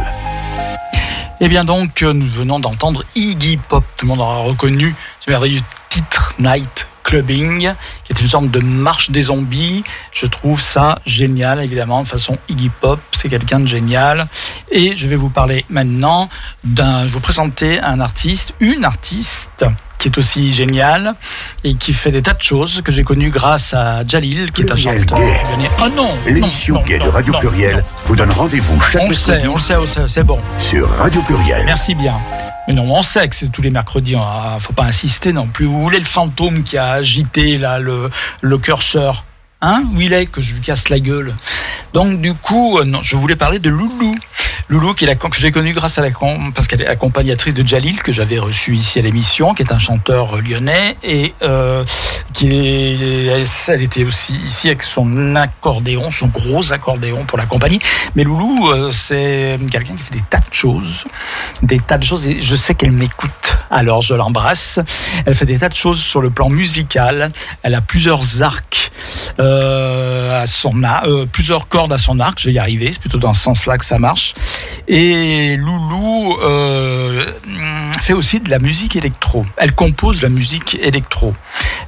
Eh 1.41 1.49
bien 1.49 1.65
donc, 1.65 2.03
euh, 2.03 2.13
nous 2.13 2.27
venons 2.27 2.61
d'entendre 2.61 3.05
Iggy 3.15 3.57
Pop. 3.57 3.83
Tout 3.97 4.05
le 4.05 4.09
monde 4.11 4.21
aura 4.21 4.41
reconnu 4.41 4.95
ce 5.21 5.31
merveilleux 5.31 5.63
titre 5.89 6.35
Night 6.39 6.87
Clubbing, 7.03 7.73
qui 8.05 8.13
est 8.13 8.21
une 8.21 8.29
sorte 8.29 8.51
de 8.51 8.61
marche 8.61 9.11
des 9.11 9.23
zombies. 9.23 9.85
Je 10.13 10.27
trouve 10.27 10.61
ça 10.61 10.99
génial, 11.07 11.65
évidemment, 11.65 12.03
de 12.03 12.09
façon 12.09 12.37
Iggy 12.51 12.69
Pop, 12.69 13.01
c'est 13.13 13.31
quelqu'un 13.31 13.61
de 13.61 13.67
génial. 13.67 14.29
Et 14.71 14.97
je 14.97 15.07
vais 15.07 15.17
vous 15.17 15.31
parler 15.31 15.65
maintenant 15.71 16.29
d'un, 16.63 17.07
je 17.07 17.13
vous 17.15 17.21
présenter 17.21 17.81
un 17.81 18.01
artiste, 18.01 18.53
une 18.61 18.85
artiste 18.85 19.65
qui 19.99 20.09
est 20.09 20.17
aussi 20.19 20.53
géniale 20.53 21.15
et 21.65 21.75
qui 21.75 21.93
fait 21.93 22.11
des 22.11 22.23
tas 22.23 22.35
de 22.35 22.43
choses 22.43 22.81
que 22.83 22.93
j'ai 22.93 23.05
connues 23.05 23.31
grâce 23.31 23.75
à 23.75 24.07
Jalil, 24.07 24.53
qui 24.53 24.63
est 24.63 24.71
un 24.73 24.77
chanteur. 24.77 25.19
Gay. 25.19 25.69
Oh 25.85 25.89
non 25.95 26.09
L'émission 26.27 26.83
Gay 26.87 26.99
de 26.99 27.09
Radio 27.09 27.33
non, 27.33 27.39
Pluriel 27.41 27.77
non. 27.77 27.83
vous 28.07 28.17
donne 28.17 28.31
rendez-vous 28.31 28.81
chaque 28.81 29.03
On 29.03 29.13
sait, 29.13 29.33
mercredi 29.33 29.49
on 29.49 29.55
le 29.55 29.61
sait, 29.61 29.77
on 29.77 29.87
sait, 29.87 30.09
c'est 30.09 30.25
bon. 30.25 30.39
sur 30.59 30.89
Radio 30.97 31.21
Pluriel. 31.23 31.65
Merci 31.65 31.95
bien. 31.95 32.15
Mais 32.67 32.75
non, 32.75 32.85
on 32.91 33.03
sait 33.03 33.27
que 33.29 33.35
c'est 33.35 33.49
tous 33.51 33.63
les 33.63 33.71
mercredis. 33.71 34.13
Il 34.13 34.61
faut 34.61 34.75
pas 34.75 34.85
insister 34.85 35.33
non 35.33 35.47
plus. 35.47 35.65
Vous 35.67 35.81
voulez 35.81 35.99
le 35.99 36.05
fantôme 36.05 36.63
qui 36.63 36.77
a 36.77 36.93
agité 36.93 37.57
là 37.57 37.79
le, 37.79 38.11
le 38.43 38.59
curseur? 38.59 39.25
Hein 39.61 39.83
Où 39.93 40.01
il 40.01 40.13
est 40.13 40.27
que 40.27 40.41
je 40.41 40.55
lui 40.55 40.61
casse 40.61 40.89
la 40.89 41.01
gueule 41.01 41.35
Donc 41.93 42.21
du 42.21 42.33
coup, 42.33 42.79
euh, 42.79 42.85
non, 42.85 43.01
je 43.03 43.17
voulais 43.17 43.35
parler 43.35 43.59
de 43.59 43.69
Loulou. 43.69 44.15
Loulou, 44.69 44.95
qui 44.95 45.05
est 45.05 45.09
la, 45.09 45.15
que 45.17 45.29
j'ai 45.37 45.51
connue 45.51 45.73
grâce 45.73 45.99
à 45.99 46.03
la 46.03 46.11
parce 46.55 46.69
qu'elle 46.69 46.83
est 46.83 46.87
accompagnatrice 46.87 47.55
de 47.55 47.67
Jalil 47.67 48.03
que 48.03 48.13
j'avais 48.13 48.39
reçu 48.39 48.77
ici 48.77 48.99
à 48.99 49.03
l'émission, 49.03 49.55
qui 49.55 49.63
est 49.63 49.73
un 49.73 49.79
chanteur 49.79 50.37
euh, 50.37 50.43
lyonnais 50.43 50.97
et 51.03 51.33
euh, 51.43 51.85
qui 52.35 52.51
est, 52.51 53.45
elle 53.69 53.83
était 53.83 54.05
aussi 54.05 54.37
ici 54.47 54.69
avec 54.69 54.83
son 54.83 55.35
accordéon, 55.35 56.11
son 56.11 56.27
gros 56.27 56.73
accordéon 56.73 57.25
pour 57.25 57.39
la 57.39 57.47
compagnie. 57.47 57.81
Mais 58.15 58.25
Loulou, 58.25 58.69
euh, 58.69 58.91
c'est 58.91 59.59
quelqu'un 59.73 59.95
qui 59.95 60.03
fait 60.03 60.15
des 60.15 60.25
tas 60.29 60.39
de 60.39 60.53
choses, 60.55 61.05
des 61.63 61.81
tas 61.81 61.99
de 61.99 62.05
choses 62.05 62.29
et 62.29 62.43
je 62.43 62.55
sais 62.55 62.75
qu'elle 62.75 62.93
m'écoute. 62.93 63.57
Alors 63.71 64.03
je 64.03 64.15
l'embrasse. 64.15 64.79
Elle 65.27 65.35
fait 65.35 65.47
des 65.47 65.59
tas 65.59 65.69
de 65.69 65.75
choses 65.75 66.01
sur 66.01 66.21
le 66.21 66.31
plan 66.31 66.49
musical. 66.49 67.33
Elle 67.63 67.75
a 67.75 67.81
plusieurs 67.81 68.43
arcs 68.43 68.93
euh, 69.41 69.48
à 69.49 70.47
son 70.47 70.83
euh, 70.83 71.27
plusieurs 71.27 71.69
cordes 71.69 71.93
à 71.93 71.99
son 71.99 72.21
arc. 72.21 72.39
Je 72.41 72.47
vais 72.47 72.55
y 72.55 72.59
arriver. 72.59 72.93
C'est 72.93 73.01
plutôt 73.01 73.19
dans 73.19 73.35
ce 73.35 73.43
sens-là 73.43 73.79
que 73.79 73.85
ça 73.85 73.99
marche. 73.99 74.35
Et 74.87 75.57
Loulou 75.57 76.37
euh, 76.43 77.33
fait 78.01 78.13
aussi 78.13 78.41
de 78.41 78.51
la 78.51 78.59
musique 78.59 78.97
électro. 78.97 79.45
Elle 79.57 79.73
compose 79.75 80.19
de 80.19 80.23
la 80.23 80.29
musique 80.29 80.79
électro. 80.81 81.35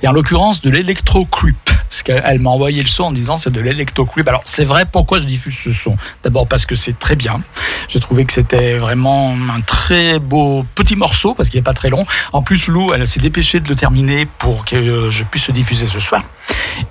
Et 0.03 0.09
en 0.09 0.13
l'occurrence 0.13 0.61
de 0.61 0.71
l'électro 0.71 1.25
creep. 1.25 1.57
Parce 1.65 2.03
qu'elle 2.03 2.23
elle 2.25 2.39
m'a 2.39 2.51
envoyé 2.51 2.83
le 2.83 2.89
son 2.89 3.05
en 3.05 3.13
disant 3.13 3.37
c'est 3.37 3.51
de 3.51 3.61
l'électro 3.61 4.05
creep. 4.05 4.29
Alors 4.29 4.43
c'est 4.45 4.65
vrai 4.65 4.85
pourquoi 4.91 5.19
je 5.19 5.25
diffuse 5.25 5.57
ce 5.63 5.73
son? 5.73 5.97
D'abord 6.23 6.47
parce 6.47 6.67
que 6.67 6.77
c'est 6.77 6.99
très 6.99 7.17
bien. 7.17 7.41
J'ai 7.89 8.01
trouvé 8.01 8.25
que 8.25 8.33
c'était 8.33 8.75
vraiment 8.75 9.35
un 9.55 9.61
très 9.61 10.19
beau 10.19 10.65
petit 10.75 10.97
morceau 10.97 11.35
parce 11.35 11.51
qu'il 11.51 11.59
n'est 11.59 11.65
pas 11.65 11.75
très 11.75 11.91
long. 11.91 12.07
En 12.33 12.43
plus 12.43 12.69
Lou, 12.69 12.93
elle 12.95 13.07
s'est 13.07 13.21
dépêchée 13.21 13.61
de 13.61 13.69
le 13.69 13.75
terminer 13.75 14.27
pour 14.39 14.65
que 14.65 14.77
euh, 14.77 15.11
je 15.11 15.25
puisse 15.25 15.49
le 15.49 15.55
diffuser 15.55 15.87
ce 15.87 15.99
soir. 15.99 16.23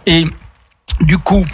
Et 0.06 0.26
du 1.02 1.18
coup, 1.18 1.46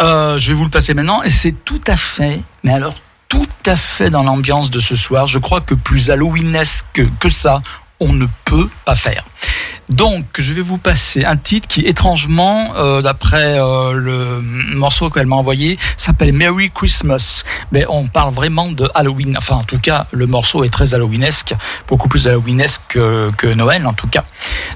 euh, 0.00 0.38
je 0.38 0.48
vais 0.48 0.54
vous 0.54 0.64
le 0.64 0.70
passer 0.70 0.94
maintenant. 0.94 1.22
Et 1.22 1.30
c'est 1.30 1.54
tout 1.64 1.80
à 1.86 1.96
fait, 1.96 2.40
mais 2.62 2.72
alors 2.72 2.94
tout 3.28 3.48
à 3.66 3.76
fait 3.76 4.10
dans 4.10 4.22
l'ambiance 4.22 4.70
de 4.70 4.80
ce 4.80 4.96
soir. 4.96 5.26
Je 5.26 5.38
crois 5.38 5.60
que 5.60 5.74
plus 5.74 6.10
halloweenesque 6.10 6.84
que, 6.92 7.02
que 7.18 7.28
ça, 7.28 7.62
on 8.00 8.12
ne 8.12 8.26
peut 8.44 8.68
pas 8.84 8.94
faire. 8.94 9.24
Donc, 9.88 10.24
je 10.38 10.52
vais 10.52 10.62
vous 10.62 10.78
passer 10.78 11.24
un 11.24 11.36
titre 11.36 11.68
qui, 11.68 11.82
étrangement, 11.82 12.72
euh, 12.76 13.02
d'après 13.02 13.58
euh, 13.58 13.92
le 13.92 14.40
morceau 14.76 15.10
qu'elle 15.10 15.26
m'a 15.26 15.36
envoyé, 15.36 15.78
s'appelle 15.96 16.32
Merry 16.32 16.70
Christmas. 16.70 17.44
Mais 17.70 17.84
on 17.88 18.06
parle 18.06 18.32
vraiment 18.32 18.70
de 18.70 18.90
Halloween. 18.94 19.36
Enfin, 19.36 19.56
en 19.56 19.64
tout 19.64 19.78
cas, 19.78 20.06
le 20.10 20.26
morceau 20.26 20.64
est 20.64 20.70
très 20.70 20.94
halloweenesque, 20.94 21.54
beaucoup 21.86 22.08
plus 22.08 22.26
halloweenesque 22.26 22.80
que, 22.88 23.30
que 23.36 23.46
Noël, 23.46 23.86
en 23.86 23.92
tout 23.92 24.08
cas. 24.08 24.24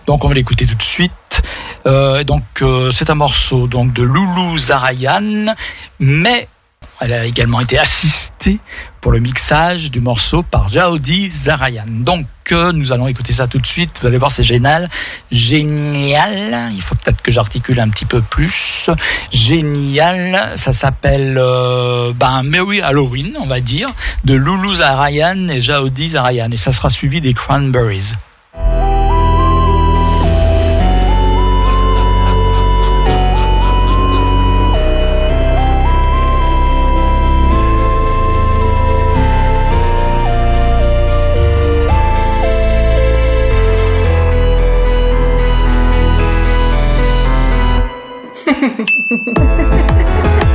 Donc, 0.07 0.25
on 0.25 0.29
va 0.29 0.35
l'écouter 0.35 0.67
tout 0.67 0.75
de 0.75 0.83
suite. 0.83 1.43
Euh, 1.87 2.25
donc, 2.25 2.45
euh, 2.63 2.91
c'est 2.93 3.11
un 3.11 3.15
morceau 3.15 3.67
donc 3.67 3.93
de 3.93 4.03
Loulou 4.03 4.59
Zarayan, 4.59 5.55
mais 6.01 6.49
elle 7.01 7.13
a 7.13 7.25
également 7.25 7.61
été 7.61 7.79
assistée 7.79 8.59
pour 9.01 9.13
le 9.13 9.21
mixage 9.21 9.91
du 9.91 10.01
morceau 10.01 10.43
par 10.43 10.69
Jaodi 10.69 11.29
Zarayan. 11.29 11.85
Donc, 11.87 12.27
euh, 12.51 12.73
nous 12.73 12.93
allons 12.93 13.07
écouter 13.07 13.33
ça 13.33 13.47
tout 13.47 13.61
de 13.61 13.67
suite. 13.67 13.99
Vous 14.01 14.07
allez 14.07 14.19
voir, 14.19 14.33
c'est 14.33 14.43
génial. 14.43 14.89
Génial. 15.31 16.73
Il 16.73 16.83
faut 16.83 16.97
peut-être 16.97 17.23
que 17.23 17.31
j'articule 17.31 17.79
un 17.79 17.89
petit 17.89 18.05
peu 18.05 18.21
plus. 18.21 18.91
Génial. 19.33 20.53
Ça 20.57 20.73
s'appelle 20.73 21.39
euh, 21.39 22.13
ben, 22.13 22.43
Merry 22.43 22.81
Halloween, 22.81 23.37
on 23.41 23.47
va 23.47 23.61
dire, 23.61 23.89
de 24.25 24.35
Loulou 24.35 24.75
Zarayan 24.75 25.49
et 25.49 25.61
Jaodi 25.61 26.09
Zarayan. 26.09 26.51
Et 26.51 26.57
ça 26.57 26.73
sera 26.73 26.91
suivi 26.91 27.21
des 27.21 27.35
Cranberries. 27.35 28.15
Ha 48.49 48.55
ha 48.55 48.69
ha 48.69 50.41
ha! 50.41 50.48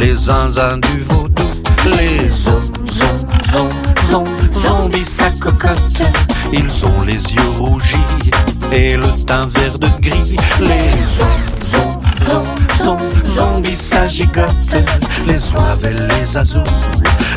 Les 0.00 0.14
zinzins 0.14 0.78
du 0.78 1.00
vaudou. 1.08 1.42
Les 1.86 2.28
zom, 2.28 2.60
zombies 4.50 5.04
s'accocotent. 5.04 6.02
Ils 6.52 6.84
ont 6.84 7.02
les 7.04 7.14
yeux 7.34 7.50
rougis 7.58 8.30
et 8.72 8.96
le 8.96 9.24
teint 9.26 9.48
vert 9.54 9.78
de 9.78 9.88
gris. 10.00 10.36
Les 10.60 10.92
zom, 11.16 12.46
zom, 12.78 12.98
zombies 13.24 13.76
s'agigotent. 13.76 14.76
Les 15.26 15.38
zouaves 15.38 15.84
et 15.84 16.14
les 16.14 16.36
azous, 16.36 16.60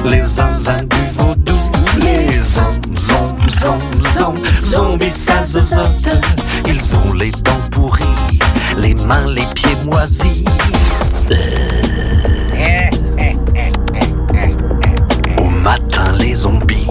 les 0.05 0.23
zinzins 0.23 0.83
du 0.83 1.05
vaudou. 1.17 1.59
Les 2.01 2.39
zom, 2.39 3.85
zombies 4.61 5.11
s'azozotent. 5.11 6.21
Ils 6.67 6.95
ont 6.95 7.13
les 7.13 7.31
dents 7.31 7.69
pourries, 7.71 8.39
les 8.77 8.93
mains, 9.05 9.25
les 9.33 9.45
pieds 9.55 9.77
moisis. 9.85 10.43
Au 15.39 15.49
matin, 15.49 16.03
les 16.19 16.35
zombies, 16.35 16.87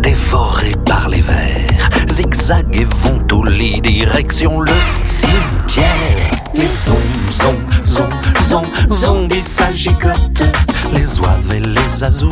dévorés 0.00 0.74
par 0.86 1.08
les 1.08 1.20
vers, 1.20 1.90
zigzaguent 2.12 2.76
et 2.80 2.84
vont 2.84 3.26
au 3.32 3.44
lit, 3.44 3.80
direction 3.80 4.60
le 4.60 4.70
cimetière. 5.06 6.30
Les 6.54 6.68
zom, 6.86 6.96
zom, 7.32 7.56
zom, 7.84 8.10
zom, 8.48 8.96
zombies 8.96 9.42
s'agigotent. 9.42 10.42
Les 10.92 11.04
zouaves 11.04 11.52
et 11.52 11.60
les 11.60 12.04
azous, 12.04 12.30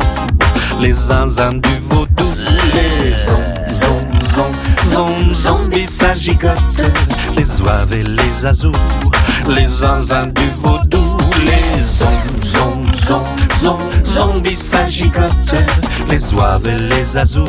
les 0.79 0.93
zinzins 0.93 1.59
du 1.59 1.79
vaudou. 1.89 2.31
Les 3.03 3.11
zom, 3.11 3.43
zom, 3.69 3.99
zom, 4.23 4.53
zom, 4.87 5.33
zombies 5.33 5.89
s'agigotent. 5.89 6.83
Les 7.35 7.43
zouaves 7.43 7.93
et 7.93 8.03
les 8.03 8.45
azous, 8.45 8.71
les 9.49 9.67
zinzins 9.67 10.27
du 10.27 10.49
vaudou. 10.61 11.12
Les 11.45 11.83
zom, 11.83 12.09
zom, 12.41 12.93
zom, 13.07 13.23
zom, 13.61 13.79
zombies 14.03 14.57
s'agigotent. 14.57 15.55
Les 16.09 16.19
zouaves 16.19 16.67
et 16.67 16.79
les 16.89 17.17
azous, 17.17 17.47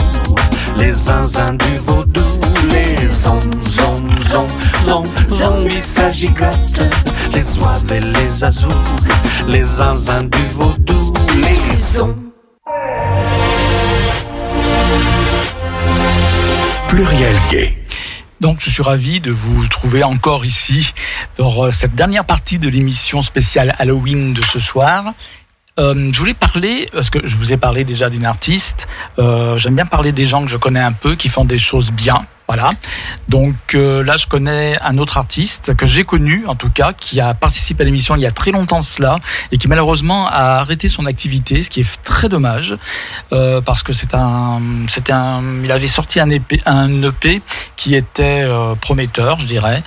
les 0.79 0.93
zinzins 0.93 1.55
du 1.55 1.77
vaudou. 1.87 2.21
Les 2.71 3.09
zom, 3.09 3.41
zom, 3.67 4.03
zom, 4.31 4.49
zom, 4.85 5.05
zombies 5.31 5.81
s'agigotent. 5.81 6.83
Les 7.35 7.43
zouaves 7.43 7.93
et 7.93 8.01
les 8.01 8.45
azous, 8.45 8.83
les 9.49 9.65
zinzins 9.65 10.25
du 10.25 10.47
vaudou. 10.57 11.13
Les 11.37 11.77
zom. 11.77 12.15
Pluriel 16.89 17.37
gay. 17.51 17.84
Donc 18.41 18.61
je 18.61 18.71
suis 18.71 18.83
ravi 18.83 19.21
de 19.21 19.31
vous 19.31 19.67
trouver 19.69 20.03
encore 20.03 20.45
ici 20.45 20.93
pour 21.37 21.67
euh, 21.67 21.71
cette 21.71 21.95
dernière 21.95 22.25
partie 22.25 22.59
de 22.59 22.69
l'émission 22.69 23.23
spéciale 23.23 23.75
Halloween 23.79 24.35
de 24.35 24.43
ce 24.43 24.59
soir. 24.59 25.15
Euh, 25.79 26.11
je 26.13 26.19
voulais 26.19 26.35
parler, 26.35 26.89
parce 26.93 27.11
que 27.11 27.27
je 27.27 27.37
vous 27.37 27.53
ai 27.53 27.57
parlé 27.57 27.85
déjà 27.85 28.09
d'une 28.09 28.25
artiste, 28.25 28.87
euh, 29.19 29.59
j'aime 29.59 29.75
bien 29.75 29.87
parler 29.87 30.13
des 30.13 30.27
gens 30.27 30.43
que 30.43 30.49
je 30.49 30.57
connais 30.57 30.81
un 30.81 30.93
peu, 30.93 31.17
qui 31.17 31.29
font 31.29 31.45
des 31.45 31.59
choses 31.59 31.91
bien. 31.91 32.27
Voilà. 32.47 32.69
Donc 33.29 33.55
euh, 33.75 34.05
là, 34.05 34.17
je 34.19 34.27
connais 34.27 34.79
un 34.83 34.99
autre 34.99 35.17
artiste 35.17 35.75
que 35.75 35.87
j'ai 35.87 36.05
connu, 36.05 36.45
en 36.47 36.55
tout 36.55 36.69
cas, 36.69 36.93
qui 36.93 37.21
a 37.21 37.33
participé 37.33 37.83
à 37.83 37.87
l'émission 37.87 38.17
il 38.17 38.23
y 38.23 38.27
a 38.27 38.31
très 38.33 38.51
longtemps 38.51 38.83
cela 38.83 39.19
et 39.51 39.57
qui 39.57 39.67
malheureusement 39.67 40.29
a 40.29 40.59
arrêté 40.59 40.89
son 40.89 41.07
activité, 41.07 41.63
ce 41.63 41.71
qui 41.71 41.81
est 41.81 42.03
très 42.03 42.29
dommage 42.29 42.77
euh, 43.33 43.63
parce 43.63 43.83
que 43.83 43.95
c'est 43.95 44.15
un, 44.15 44.61
c'était 44.89 45.13
un, 45.13 45.43
il 45.63 45.73
avait 45.73 45.87
sorti 45.87 46.21
un 46.21 46.29
EP, 46.29 46.61
un 46.67 47.03
EP 47.03 47.41
qui 47.77 47.95
était 47.95 48.43
euh, 48.43 48.75
prometteur, 48.75 49.41
je 49.41 49.47
dirais. 49.47 49.83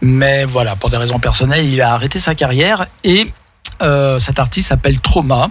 Mais 0.00 0.44
voilà, 0.44 0.76
pour 0.76 0.90
des 0.90 0.96
raisons 0.96 1.18
personnelles, 1.18 1.66
il 1.66 1.82
a 1.82 1.94
arrêté 1.94 2.20
sa 2.20 2.36
carrière 2.36 2.86
et 3.02 3.32
euh, 3.80 4.18
cet 4.18 4.38
artiste 4.38 4.68
s'appelle 4.68 5.00
Trauma 5.00 5.50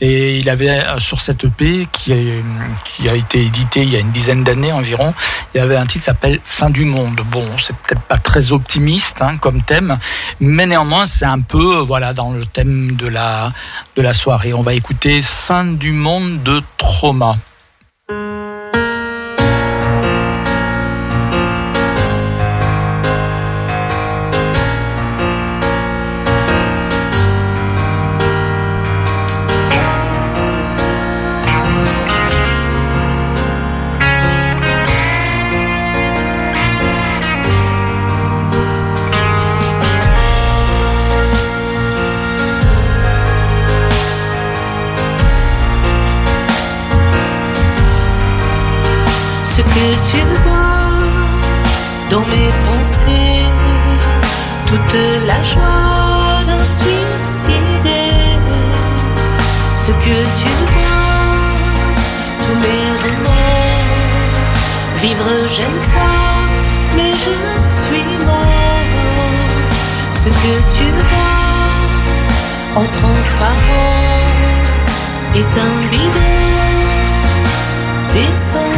et 0.00 0.38
il 0.38 0.48
avait 0.48 0.70
euh, 0.70 0.98
sur 0.98 1.20
cette 1.20 1.44
EP 1.44 1.86
qui, 1.92 2.12
a 2.12 3.14
été 3.14 3.44
édité 3.44 3.82
il 3.82 3.90
y 3.90 3.96
a 3.96 4.00
une 4.00 4.10
dizaine 4.10 4.42
d'années 4.42 4.72
environ, 4.72 5.14
il 5.54 5.58
y 5.58 5.60
avait 5.60 5.76
un 5.76 5.86
titre 5.86 5.92
qui 5.92 6.00
s'appelle 6.00 6.40
Fin 6.44 6.70
du 6.70 6.84
monde. 6.84 7.20
Bon, 7.30 7.46
c'est 7.58 7.76
peut-être 7.76 8.02
pas 8.02 8.18
très 8.18 8.52
optimiste 8.52 9.22
hein, 9.22 9.36
comme 9.36 9.62
thème, 9.62 9.98
mais 10.40 10.66
néanmoins 10.66 11.06
c'est 11.06 11.26
un 11.26 11.40
peu 11.40 11.78
euh, 11.78 11.82
voilà 11.82 12.12
dans 12.12 12.32
le 12.32 12.44
thème 12.44 12.92
de 12.96 13.06
la 13.06 13.52
de 13.96 14.02
la 14.02 14.12
soirée. 14.12 14.52
On 14.52 14.62
va 14.62 14.74
écouter 14.74 15.22
Fin 15.22 15.64
du 15.64 15.92
monde 15.92 16.42
de 16.42 16.62
Trauma. 16.76 17.36
J'aime 65.60 65.78
ça, 65.78 66.10
mais 66.96 67.12
je 67.24 67.34
suis 67.68 68.08
mort. 68.24 69.56
Ce 70.22 70.28
que 70.28 70.54
tu 70.76 70.86
vois 71.08 72.82
en 72.82 72.86
transparence 73.00 74.76
est 75.34 75.54
un 75.68 75.76
bidon 75.90 76.36
d'essence. 78.12 78.69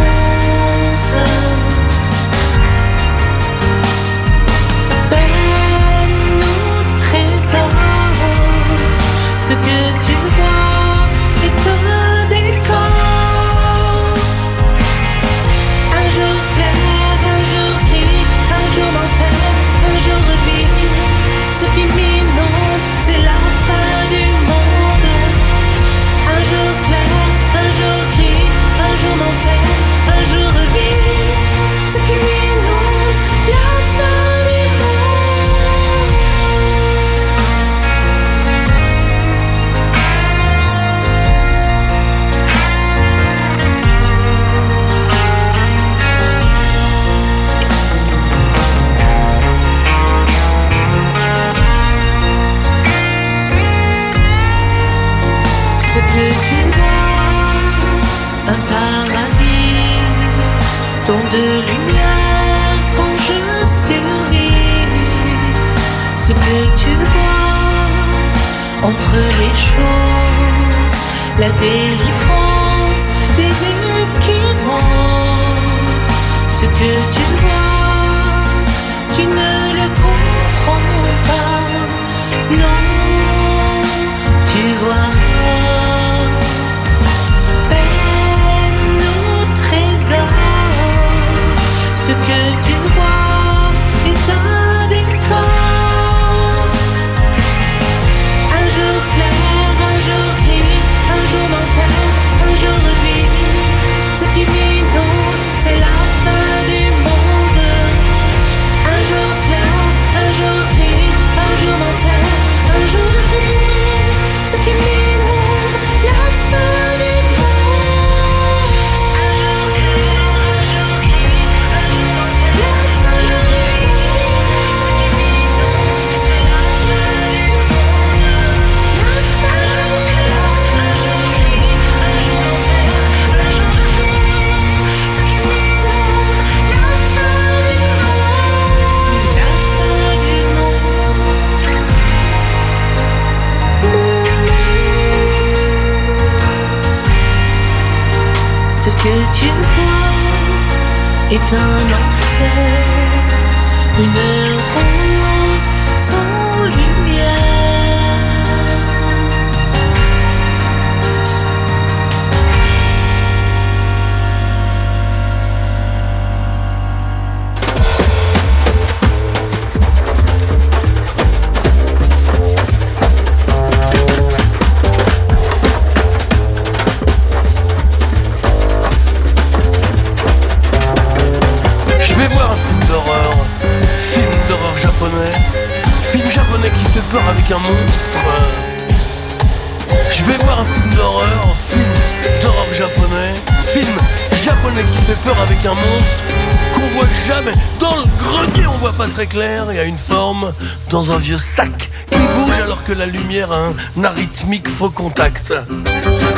Arythmique 204.02 204.68
faux 204.68 204.90
contact. 204.90 205.52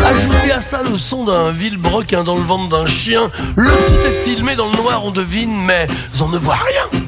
Ajoutez 0.05 0.53
à 0.53 0.61
ça 0.61 0.83
le 0.89 0.99
son 0.99 1.25
d'un 1.25 1.51
vilebrequin 1.51 2.25
dans 2.25 2.37
le 2.37 2.43
ventre 2.43 2.69
d'un 2.69 2.87
chien. 2.87 3.31
Le 3.57 3.71
tout 3.71 4.07
est 4.07 4.25
filmé 4.25 4.57
dans 4.57 4.67
le 4.67 4.77
noir, 4.77 5.05
on 5.05 5.11
devine, 5.11 5.55
mais 5.65 5.87
on 6.21 6.29
ne 6.29 6.39
voit 6.39 6.55
rien. 6.55 7.01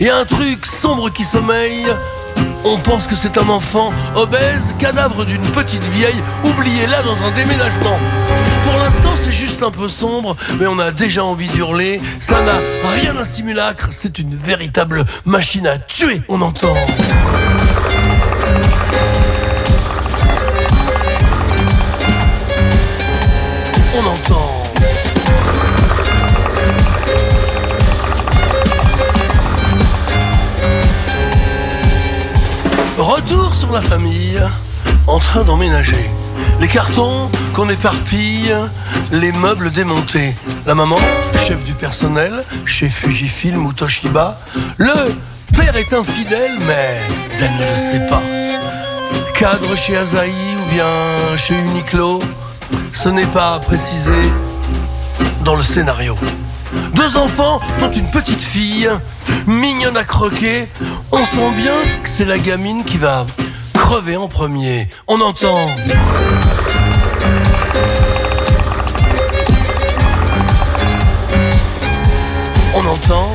Il 0.00 0.06
y 0.06 0.10
a 0.10 0.16
un 0.16 0.24
truc 0.24 0.66
sombre 0.66 1.10
qui 1.10 1.24
sommeille. 1.24 1.86
On 2.64 2.76
pense 2.78 3.08
que 3.08 3.16
c'est 3.16 3.38
un 3.38 3.48
enfant 3.48 3.92
obèse, 4.14 4.74
cadavre 4.78 5.24
d'une 5.24 5.42
petite 5.42 5.82
vieille, 5.84 6.22
oubliée 6.44 6.86
là 6.86 7.02
dans 7.02 7.22
un 7.24 7.30
déménagement. 7.32 7.98
Pour 8.64 8.78
l'instant, 8.78 9.10
c'est 9.16 9.32
juste 9.32 9.62
un 9.62 9.70
peu 9.70 9.88
sombre, 9.88 10.36
mais 10.60 10.66
on 10.68 10.78
a 10.78 10.92
déjà 10.92 11.24
envie 11.24 11.48
d'hurler. 11.48 12.00
Ça 12.20 12.40
n'a 12.42 12.58
rien 13.00 13.14
d'un 13.14 13.24
simulacre, 13.24 13.88
c'est 13.90 14.18
une 14.18 14.34
véritable 14.34 15.04
machine 15.24 15.66
à 15.66 15.78
tuer, 15.78 16.22
on 16.28 16.40
entend. 16.40 16.74
On 23.94 24.06
entend. 24.06 24.62
Retour 32.96 33.54
sur 33.54 33.70
la 33.72 33.82
famille, 33.82 34.40
en 35.06 35.18
train 35.18 35.44
d'emménager. 35.44 36.08
Les 36.60 36.68
cartons 36.68 37.30
qu'on 37.52 37.68
éparpille, 37.68 38.54
les 39.10 39.32
meubles 39.32 39.70
démontés. 39.70 40.34
La 40.66 40.74
maman, 40.74 40.98
chef 41.46 41.62
du 41.64 41.74
personnel, 41.74 42.44
chez 42.64 42.88
Fujifilm 42.88 43.66
ou 43.66 43.72
Toshiba. 43.72 44.38
Le 44.78 44.94
père 45.54 45.76
est 45.76 45.92
infidèle, 45.92 46.52
mais 46.66 46.98
elle 47.40 47.54
ne 47.56 47.70
le 47.70 47.76
sait 47.76 48.06
pas. 48.08 48.22
Cadre 49.34 49.76
chez 49.76 49.96
Asahi 49.96 50.30
ou 50.30 50.72
bien 50.72 50.86
chez 51.36 51.54
Uniqlo, 51.54 52.20
ce 52.92 53.08
n'est 53.08 53.26
pas 53.26 53.58
précisé 53.60 54.12
dans 55.44 55.56
le 55.56 55.62
scénario. 55.62 56.16
Deux 56.94 57.16
enfants, 57.16 57.60
dont 57.80 57.90
une 57.90 58.10
petite 58.10 58.40
fille, 58.40 58.88
mignonne 59.46 59.96
à 59.96 60.04
croquer. 60.04 60.68
On 61.10 61.24
sent 61.24 61.50
bien 61.56 61.74
que 62.02 62.08
c'est 62.08 62.24
la 62.24 62.38
gamine 62.38 62.84
qui 62.84 62.98
va 62.98 63.26
crever 63.74 64.16
en 64.16 64.28
premier. 64.28 64.88
On 65.08 65.20
entend. 65.20 65.66
On 72.74 72.86
entend. 72.86 73.28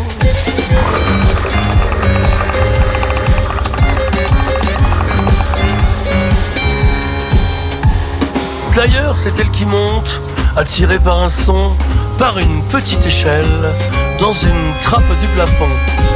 D'ailleurs, 8.77 9.17
c'est 9.17 9.39
elle 9.39 9.49
qui 9.49 9.65
monte, 9.65 10.21
attirée 10.55 10.99
par 10.99 11.23
un 11.23 11.29
son, 11.29 11.75
par 12.19 12.37
une 12.37 12.61
petite 12.65 13.03
échelle, 13.07 13.73
dans 14.19 14.33
une 14.33 14.71
trappe 14.83 15.19
du 15.19 15.27
plafond. 15.29 15.67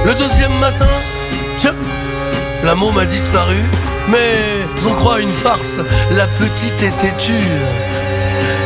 Le 0.06 0.14
deuxième 0.14 0.54
matin, 0.60 0.86
tiens, 1.58 1.74
la 2.64 2.76
môme 2.76 3.00
a 3.00 3.06
disparu, 3.06 3.58
mais 4.10 4.36
on 4.88 4.94
croit 4.94 5.16
à 5.16 5.20
une 5.22 5.32
farce, 5.32 5.80
la 6.12 6.28
petite 6.28 6.84
est 6.84 6.96
têtue. 6.98 7.50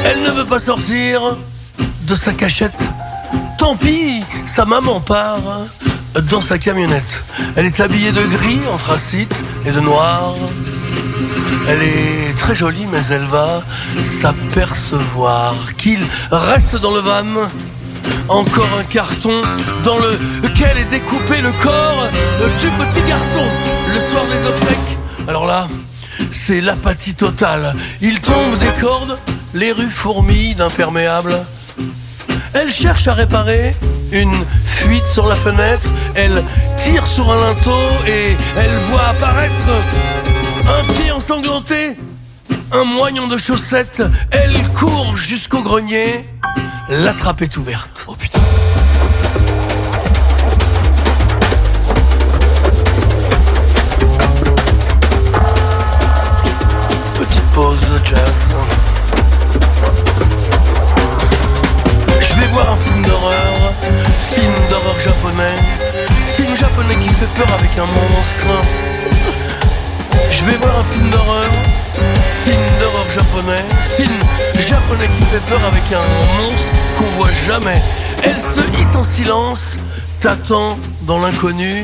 Elle 0.04 0.24
ne 0.24 0.32
veut 0.32 0.46
pas 0.46 0.60
sortir 0.60 1.38
de 2.02 2.16
sa 2.16 2.34
cachette. 2.34 2.78
Tant 3.58 3.78
pis, 3.78 4.26
sa 4.46 4.66
maman 4.66 5.00
part 5.00 5.40
dans 6.30 6.42
sa 6.42 6.58
camionnette. 6.58 7.24
Elle 7.56 7.66
est 7.66 7.80
habillée 7.80 8.12
de 8.12 8.26
gris, 8.26 8.60
anthracite 8.74 9.46
et 9.66 9.72
de 9.72 9.80
noir. 9.80 10.36
Elle 11.68 11.82
est 11.82 12.38
très 12.38 12.56
jolie, 12.56 12.86
mais 12.92 13.06
elle 13.10 13.26
va 13.26 13.62
s'apercevoir 14.04 15.56
qu'il 15.78 16.00
reste 16.32 16.76
dans 16.78 16.92
le 16.92 17.00
van 17.00 17.26
encore 18.30 18.70
un 18.80 18.84
carton 18.84 19.42
dans 19.84 19.98
lequel 19.98 20.78
est 20.78 20.90
découpé 20.90 21.42
le 21.42 21.52
corps 21.64 22.08
du 22.62 22.70
petit 22.70 23.08
garçon 23.08 23.44
le 23.94 24.00
soir 24.00 24.26
des 24.26 24.46
obsèques. 24.48 24.98
Alors 25.28 25.46
là, 25.46 25.68
c'est 26.32 26.62
l'apathie 26.62 27.14
totale. 27.14 27.76
Il 28.02 28.20
tombe 28.22 28.58
des 28.60 28.82
cordes, 28.82 29.18
les 29.54 29.72
rues 29.72 29.90
fourmillent 29.90 30.56
d'imperméables. 30.56 31.38
Elle 32.54 32.72
cherche 32.72 33.08
à 33.08 33.14
réparer 33.14 33.76
une 34.12 34.46
fuite 34.66 35.08
sur 35.08 35.28
la 35.28 35.36
fenêtre. 35.36 35.90
Elle 36.16 36.44
tire 36.78 37.06
sur 37.06 37.32
un 37.32 37.38
linteau 37.38 37.82
et 38.08 38.36
elle 38.58 38.76
voit 38.90 39.08
apparaître 39.10 39.54
un 40.68 40.94
pied 40.94 41.12
ensanglanté, 41.12 41.96
un 42.72 42.84
moignon 42.84 43.28
de 43.28 43.38
chaussettes, 43.38 44.04
elle 44.32 44.58
court 44.74 45.16
jusqu'au 45.16 45.62
grenier, 45.62 46.26
la 46.90 47.14
trappe 47.14 47.42
est 47.42 47.58
ouverte. 47.58 48.06
Oh 48.08 48.16
putain. 48.16 48.40
Petite 57.14 57.44
pause 57.54 58.02
jazz. 58.04 58.20
Je 62.20 62.40
vais 62.40 62.48
voir 62.48 62.72
un 62.72 62.78
film 62.78 63.02
d'horreur, 63.04 63.74
film 64.34 64.54
d'horreur 64.70 65.00
japonais, 65.00 65.56
film 66.36 66.56
japonais 66.56 66.96
qui 66.96 67.10
fait 67.10 67.30
peur 67.38 67.48
avec 67.60 67.78
un 67.78 67.86
monstre. 67.86 69.45
Je 70.38 70.44
vais 70.44 70.58
voir 70.58 70.80
un 70.80 70.84
film 70.84 71.10
d'horreur, 71.10 71.50
film 72.44 72.62
d'horreur 72.80 73.10
japonais, 73.10 73.64
film 73.96 74.12
japonais 74.60 75.08
qui 75.18 75.26
fait 75.26 75.40
peur 75.50 75.64
avec 75.66 75.84
un 75.92 76.42
monstre 76.42 76.68
qu'on 76.98 77.10
voit 77.18 77.32
jamais. 77.48 77.82
Elle 78.22 78.38
se 78.38 78.60
hisse 78.78 78.96
en 78.96 79.04
silence, 79.04 79.78
t'attend 80.20 80.78
dans 81.04 81.20
l'inconnu. 81.20 81.84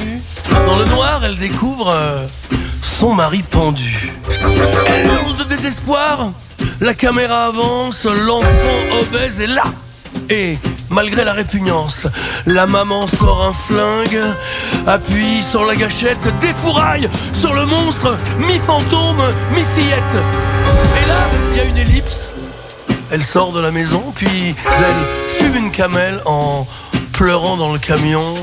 Dans 0.68 0.78
le 0.78 0.86
noir, 0.86 1.22
elle 1.23 1.38
découvre 1.38 1.94
euh, 1.94 2.26
son 2.82 3.14
mari 3.14 3.41
pendu. 3.41 4.14
Elle 4.30 5.06
hurle 5.06 5.38
de 5.38 5.44
désespoir, 5.45 6.32
la 6.82 6.94
caméra 6.94 7.45
avance, 7.45 8.06
l'enfant 8.06 8.82
obèse 8.99 9.40
est 9.40 9.48
là. 9.48 9.64
Et 10.30 10.57
malgré 10.91 11.23
la 11.23 11.34
répugnance, 11.34 12.07
la 12.45 12.68
maman 12.68 13.07
sort 13.07 13.43
un 13.43 13.53
flingue, 13.53 14.22
appuie 14.85 15.41
sur 15.41 15.65
la 15.65 15.76
gâchette, 15.76 16.19
défouraille 16.39 17.09
sur 17.34 17.53
le 17.53 17.65
monstre, 17.65 18.18
mi-fantôme, 18.38 19.23
mi-fillette. 19.55 20.15
Et 21.03 21.07
là, 21.07 21.15
il 21.51 21.57
y 21.57 21.61
a 21.61 21.63
une 21.63 21.77
ellipse. 21.77 22.34
Elle 23.09 23.23
sort 23.23 23.51
de 23.51 23.59
la 23.59 23.72
maison, 23.72 24.03
puis 24.15 24.55
elle 24.65 25.30
fume 25.30 25.55
une 25.55 25.72
camelle 25.72 26.22
en 26.26 26.68
pleurant 27.13 27.57
dans 27.57 27.72
le 27.72 27.80
camion. 27.80 28.35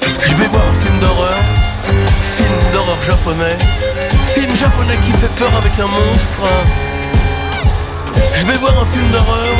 Je 0.00 0.34
vais 0.34 0.46
voir 0.48 0.62
un 0.62 0.84
film 0.84 0.98
d'horreur, 1.00 1.38
film 2.36 2.72
d'horreur 2.72 3.02
japonais, 3.02 3.56
film 4.34 4.54
japonais 4.56 4.96
qui 5.04 5.12
fait 5.12 5.34
peur 5.38 5.50
avec 5.56 5.72
un 5.78 5.86
monstre. 5.86 6.42
Je 8.34 8.46
vais 8.46 8.56
voir 8.56 8.72
un 8.72 8.86
film 8.86 9.08
d'horreur, 9.10 9.56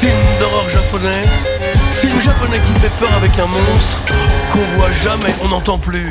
film 0.00 0.12
d'horreur 0.38 0.68
japonais, 0.68 1.24
film 2.00 2.20
japonais 2.20 2.58
qui 2.66 2.80
fait 2.80 2.92
peur 2.98 3.12
avec 3.16 3.32
un 3.38 3.46
monstre 3.46 3.98
qu'on 4.52 4.78
voit 4.78 4.92
jamais, 5.02 5.34
on 5.44 5.48
n'entend 5.48 5.78
plus. 5.78 6.08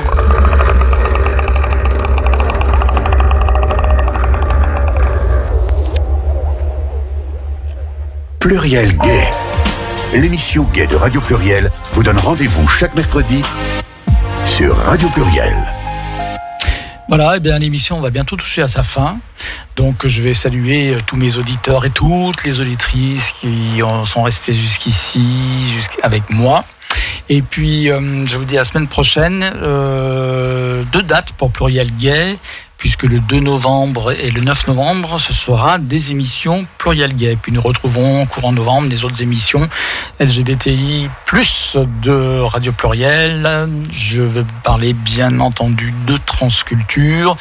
Pluriel 8.39 8.97
Gay. 8.97 9.31
L'émission 10.13 10.63
Gay 10.73 10.87
de 10.87 10.95
Radio 10.95 11.21
Pluriel 11.21 11.69
vous 11.93 12.03
donne 12.03 12.17
rendez-vous 12.17 12.67
chaque 12.67 12.95
mercredi 12.95 13.43
sur 14.45 14.75
Radio 14.77 15.07
Pluriel. 15.09 15.78
Voilà, 17.09 17.37
et 17.37 17.39
bien 17.39 17.57
l'émission 17.57 17.99
va 18.01 18.11
bientôt 18.11 18.35
toucher 18.35 18.61
à 18.61 18.67
sa 18.67 18.83
fin. 18.83 19.17
Donc 19.75 20.05
je 20.05 20.21
vais 20.21 20.35
saluer 20.35 20.93
euh, 20.93 20.99
tous 21.03 21.15
mes 21.15 21.37
auditeurs 21.37 21.83
et 21.83 21.89
toutes 21.89 22.43
les 22.43 22.61
auditrices 22.61 23.31
qui 23.41 23.81
sont 24.05 24.21
restés 24.21 24.53
jusqu'ici, 24.53 25.25
jusqu'avec 25.73 26.29
moi. 26.29 26.63
Et 27.27 27.41
puis 27.41 27.89
euh, 27.89 28.27
je 28.27 28.37
vous 28.37 28.45
dis 28.45 28.57
à 28.57 28.59
la 28.59 28.63
semaine 28.63 28.87
prochaine, 28.87 29.43
euh, 29.55 30.83
deux 30.91 31.01
dates 31.01 31.31
pour 31.31 31.49
Pluriel 31.49 31.89
Gay, 31.95 32.37
puisque 32.79 33.03
le 33.03 33.19
2 33.19 33.41
novembre 33.41 34.11
et 34.13 34.31
le 34.31 34.41
9 34.41 34.67
novembre, 34.67 35.19
ce 35.19 35.33
sera 35.33 35.77
des 35.77 36.11
émissions 36.11 36.65
Pluriel 36.77 37.15
Gay. 37.15 37.37
Puis 37.39 37.51
nous 37.51 37.61
retrouverons 37.61 38.25
courant 38.25 38.53
novembre 38.53 38.87
des 38.87 39.05
autres 39.05 39.21
émissions 39.21 39.67
LGBTI 40.19 41.09
plus 41.25 41.77
de 42.01 42.39
Radio 42.39 42.71
Pluriel. 42.71 43.69
Je 43.91 44.23
vais 44.23 44.45
parler 44.63 44.93
bien 44.93 45.39
entendu 45.41 45.93
de 46.07 46.17
transculture 46.25 47.35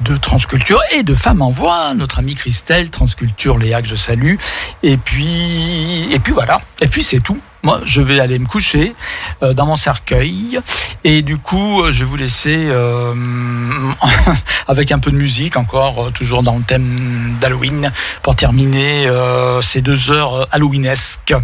de 0.00 0.16
Transculture 0.16 0.80
et 0.92 1.02
de 1.02 1.14
Femmes 1.14 1.42
en 1.42 1.50
Voix, 1.50 1.94
notre 1.94 2.18
amie 2.18 2.34
Christelle, 2.34 2.90
Transculture 2.90 3.58
Léa 3.58 3.82
que 3.82 3.88
je 3.88 3.96
salue. 3.96 4.36
Et 4.82 4.96
puis, 4.96 6.08
et 6.12 6.18
puis 6.18 6.32
voilà. 6.32 6.60
Et 6.80 6.88
puis 6.88 7.02
c'est 7.02 7.20
tout. 7.20 7.38
Moi, 7.62 7.80
je 7.84 8.00
vais 8.00 8.20
aller 8.20 8.38
me 8.38 8.46
coucher 8.46 8.94
euh, 9.42 9.52
dans 9.52 9.66
mon 9.66 9.74
cercueil 9.74 10.60
et 11.02 11.22
du 11.22 11.36
coup, 11.36 11.82
euh, 11.82 11.90
je 11.90 12.00
vais 12.00 12.04
vous 12.04 12.16
laisser 12.16 12.68
euh, 12.70 13.12
avec 14.68 14.92
un 14.92 15.00
peu 15.00 15.10
de 15.10 15.16
musique 15.16 15.56
encore, 15.56 16.06
euh, 16.06 16.10
toujours 16.10 16.44
dans 16.44 16.56
le 16.56 16.62
thème 16.62 17.36
d'Halloween, 17.40 17.90
pour 18.22 18.36
terminer 18.36 19.08
euh, 19.08 19.60
ces 19.62 19.80
deux 19.80 20.12
heures 20.12 20.46
halloweenesques. 20.52 21.34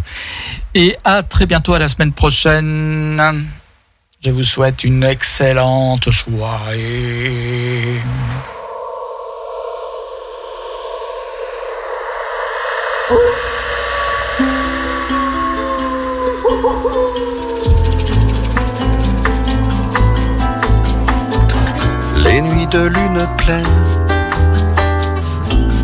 Et 0.75 0.97
à 1.05 1.25
très 1.25 1.47
bientôt 1.47 1.75
à 1.75 1.81
la 1.81 1.89
semaine 1.89 2.13
prochaine. 2.13 3.51
Je 4.25 4.31
vous 4.31 4.45
souhaite 4.45 4.85
une 4.85 5.03
excellente 5.03 6.09
soirée. 6.13 6.77
Les 22.19 22.43
nuits 22.43 22.67
de 22.69 22.83
lune 22.83 23.27
pleine, 23.39 23.65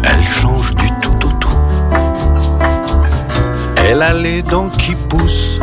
elle 0.05 0.29
change 0.29 0.77
du 0.77 0.89
tout 1.03 1.27
au 1.27 1.33
tout. 1.41 1.49
Elle 3.89 4.01
a 4.01 4.13
les 4.13 4.43
dents 4.43 4.69
qui 4.69 4.95
poussent 4.95 5.59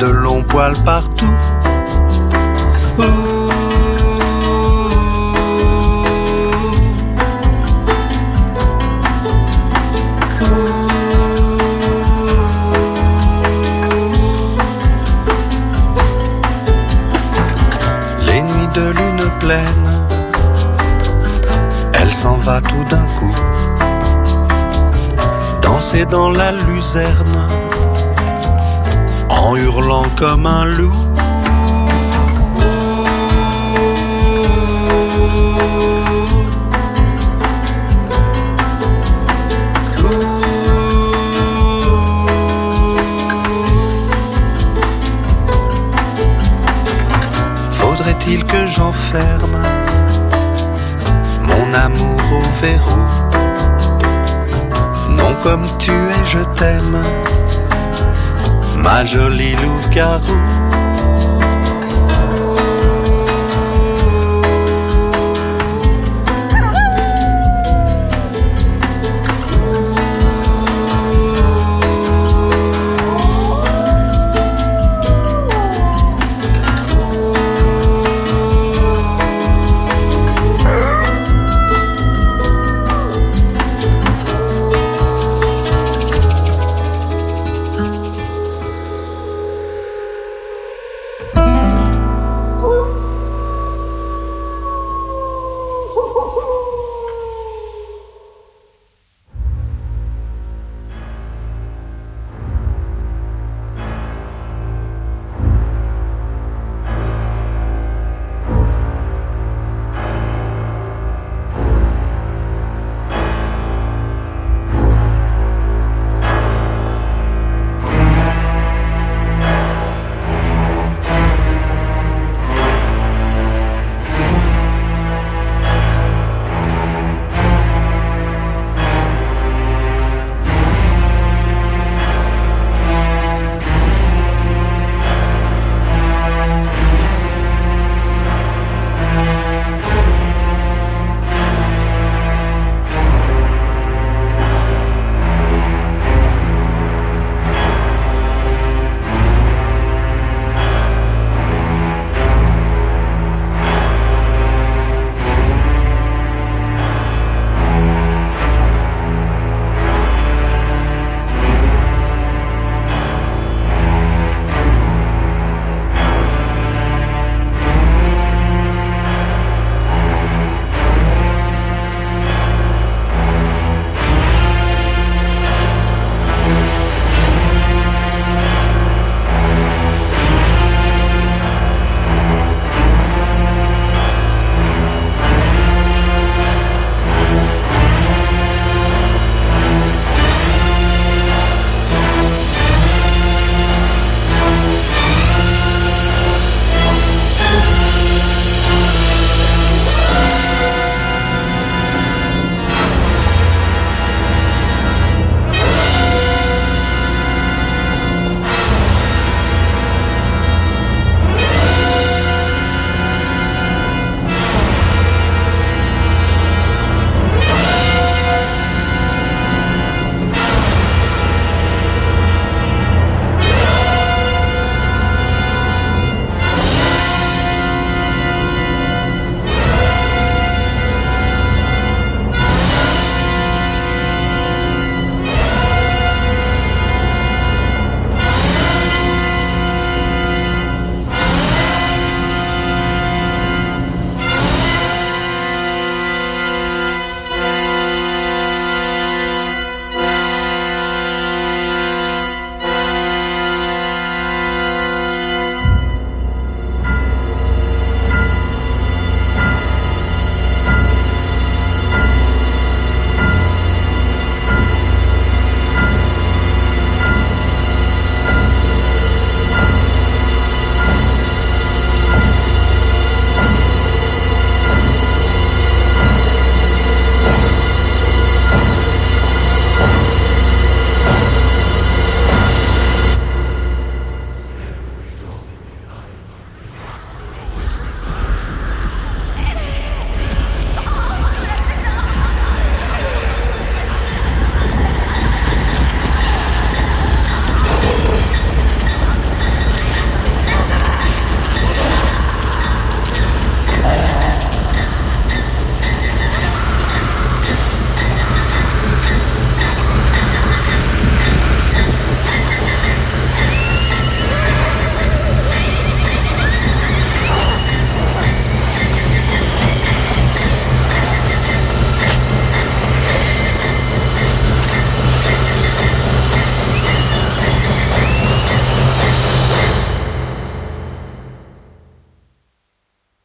de 0.00 0.06
longs 0.06 0.42
poils 0.42 0.78
partout. 0.84 1.26
Nuits 18.42 18.68
de 18.74 18.88
lune 18.98 19.30
pleine, 19.38 19.86
elle 21.92 22.12
s'en 22.12 22.38
va 22.38 22.62
tout 22.62 22.84
d'un 22.88 23.06
coup. 23.18 23.34
Danser 25.60 26.06
dans 26.06 26.30
la 26.30 26.52
luzerne, 26.52 27.49
en 29.50 29.56
hurlant 29.56 30.06
comme 30.16 30.46
un 30.46 30.64
loup. 30.64 30.92
Faudrait-il 47.72 48.44
que 48.44 48.66
j'enferme 48.68 49.62
mon 51.42 51.74
amour 51.74 52.20
au 52.38 52.62
verrou? 52.62 53.04
Non 55.08 55.34
comme 55.42 55.66
tu 55.78 55.90
es, 55.90 56.24
je 56.24 56.38
t'aime, 56.56 57.02
ma 58.82 59.04
jolie 59.04 59.56
loup-garou. 59.56 60.79